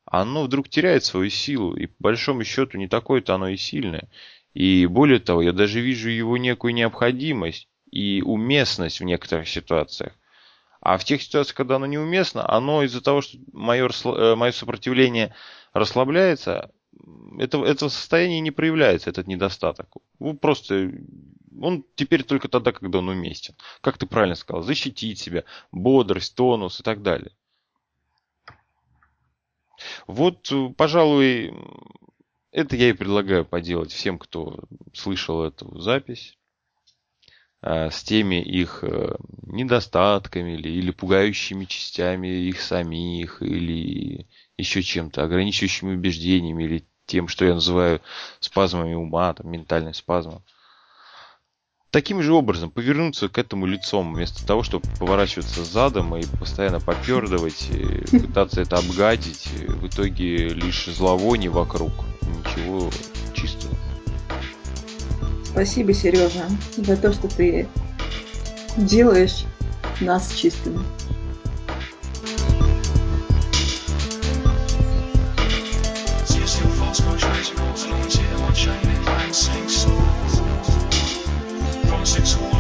оно 0.04 0.44
вдруг 0.44 0.68
теряет 0.68 1.02
свою 1.02 1.30
силу, 1.30 1.74
и 1.74 1.86
по 1.86 1.94
большому 1.98 2.44
счету 2.44 2.78
не 2.78 2.86
такое-то 2.86 3.34
оно 3.34 3.48
и 3.48 3.56
сильное. 3.56 4.08
И 4.54 4.86
более 4.86 5.18
того, 5.18 5.42
я 5.42 5.52
даже 5.52 5.80
вижу 5.80 6.10
его 6.10 6.36
некую 6.36 6.72
необходимость 6.72 7.68
и 7.90 8.22
уместность 8.22 9.00
в 9.00 9.04
некоторых 9.04 9.48
ситуациях. 9.48 10.12
А 10.80 10.96
в 10.96 11.02
тех 11.02 11.20
ситуациях, 11.20 11.56
когда 11.56 11.74
оно 11.74 11.86
неуместно, 11.86 12.48
оно 12.48 12.84
из-за 12.84 13.00
того, 13.00 13.20
что 13.20 13.36
мое, 13.52 13.90
э, 14.04 14.34
мое 14.36 14.52
сопротивление 14.52 15.34
расслабляется, 15.72 16.70
это, 17.38 17.64
это 17.64 17.88
состояние 17.88 18.40
не 18.40 18.50
проявляется, 18.50 19.10
этот 19.10 19.26
недостаток. 19.26 19.88
Ну, 20.18 20.34
просто 20.34 20.92
он 21.60 21.84
теперь 21.94 22.22
только 22.22 22.48
тогда, 22.48 22.72
когда 22.72 22.98
он 22.98 23.08
уместен. 23.08 23.54
Как 23.80 23.98
ты 23.98 24.06
правильно 24.06 24.34
сказал, 24.34 24.62
защитить 24.62 25.18
себя, 25.18 25.44
бодрость, 25.72 26.34
тонус 26.34 26.80
и 26.80 26.82
так 26.82 27.02
далее. 27.02 27.32
Вот, 30.06 30.50
пожалуй, 30.76 31.54
это 32.50 32.76
я 32.76 32.90
и 32.90 32.94
предлагаю 32.94 33.44
поделать 33.44 33.92
всем, 33.92 34.18
кто 34.18 34.64
слышал 34.94 35.44
эту 35.44 35.78
запись. 35.78 36.38
Э, 37.62 37.90
с 37.90 38.02
теми 38.02 38.42
их 38.42 38.84
э, 38.84 39.16
недостатками 39.42 40.52
или, 40.52 40.68
или 40.68 40.90
пугающими 40.90 41.64
частями 41.64 42.28
их 42.28 42.60
самих, 42.60 43.42
или 43.42 44.28
еще 44.58 44.82
чем-то, 44.82 45.22
ограничивающими 45.22 45.94
убеждениями, 45.94 46.64
или 46.64 46.84
тем, 47.06 47.28
что 47.28 47.44
я 47.44 47.54
называю 47.54 48.00
спазмами 48.40 48.94
ума, 48.94 49.32
там, 49.34 49.50
ментальным 49.50 49.94
спазмом. 49.94 50.42
Таким 51.90 52.20
же 52.20 52.32
образом 52.34 52.70
повернуться 52.70 53.28
к 53.28 53.38
этому 53.38 53.64
лицом, 53.64 54.12
вместо 54.12 54.46
того, 54.46 54.62
чтобы 54.62 54.86
поворачиваться 54.98 55.64
задом 55.64 56.14
и 56.16 56.26
постоянно 56.38 56.80
попердывать, 56.80 57.68
и 57.70 58.18
пытаться 58.18 58.60
это 58.60 58.76
обгадить, 58.76 59.46
в 59.68 59.86
итоге 59.86 60.48
лишь 60.48 60.86
зловоние 60.86 61.48
вокруг, 61.48 61.92
ничего 62.22 62.90
чистого. 63.34 63.74
Спасибо, 65.44 65.94
Сережа, 65.94 66.46
за 66.76 66.96
то, 66.98 67.12
что 67.14 67.28
ты 67.28 67.66
делаешь 68.76 69.44
нас 70.00 70.34
чистыми. 70.34 70.80
From 76.98 77.18
six 82.06 82.55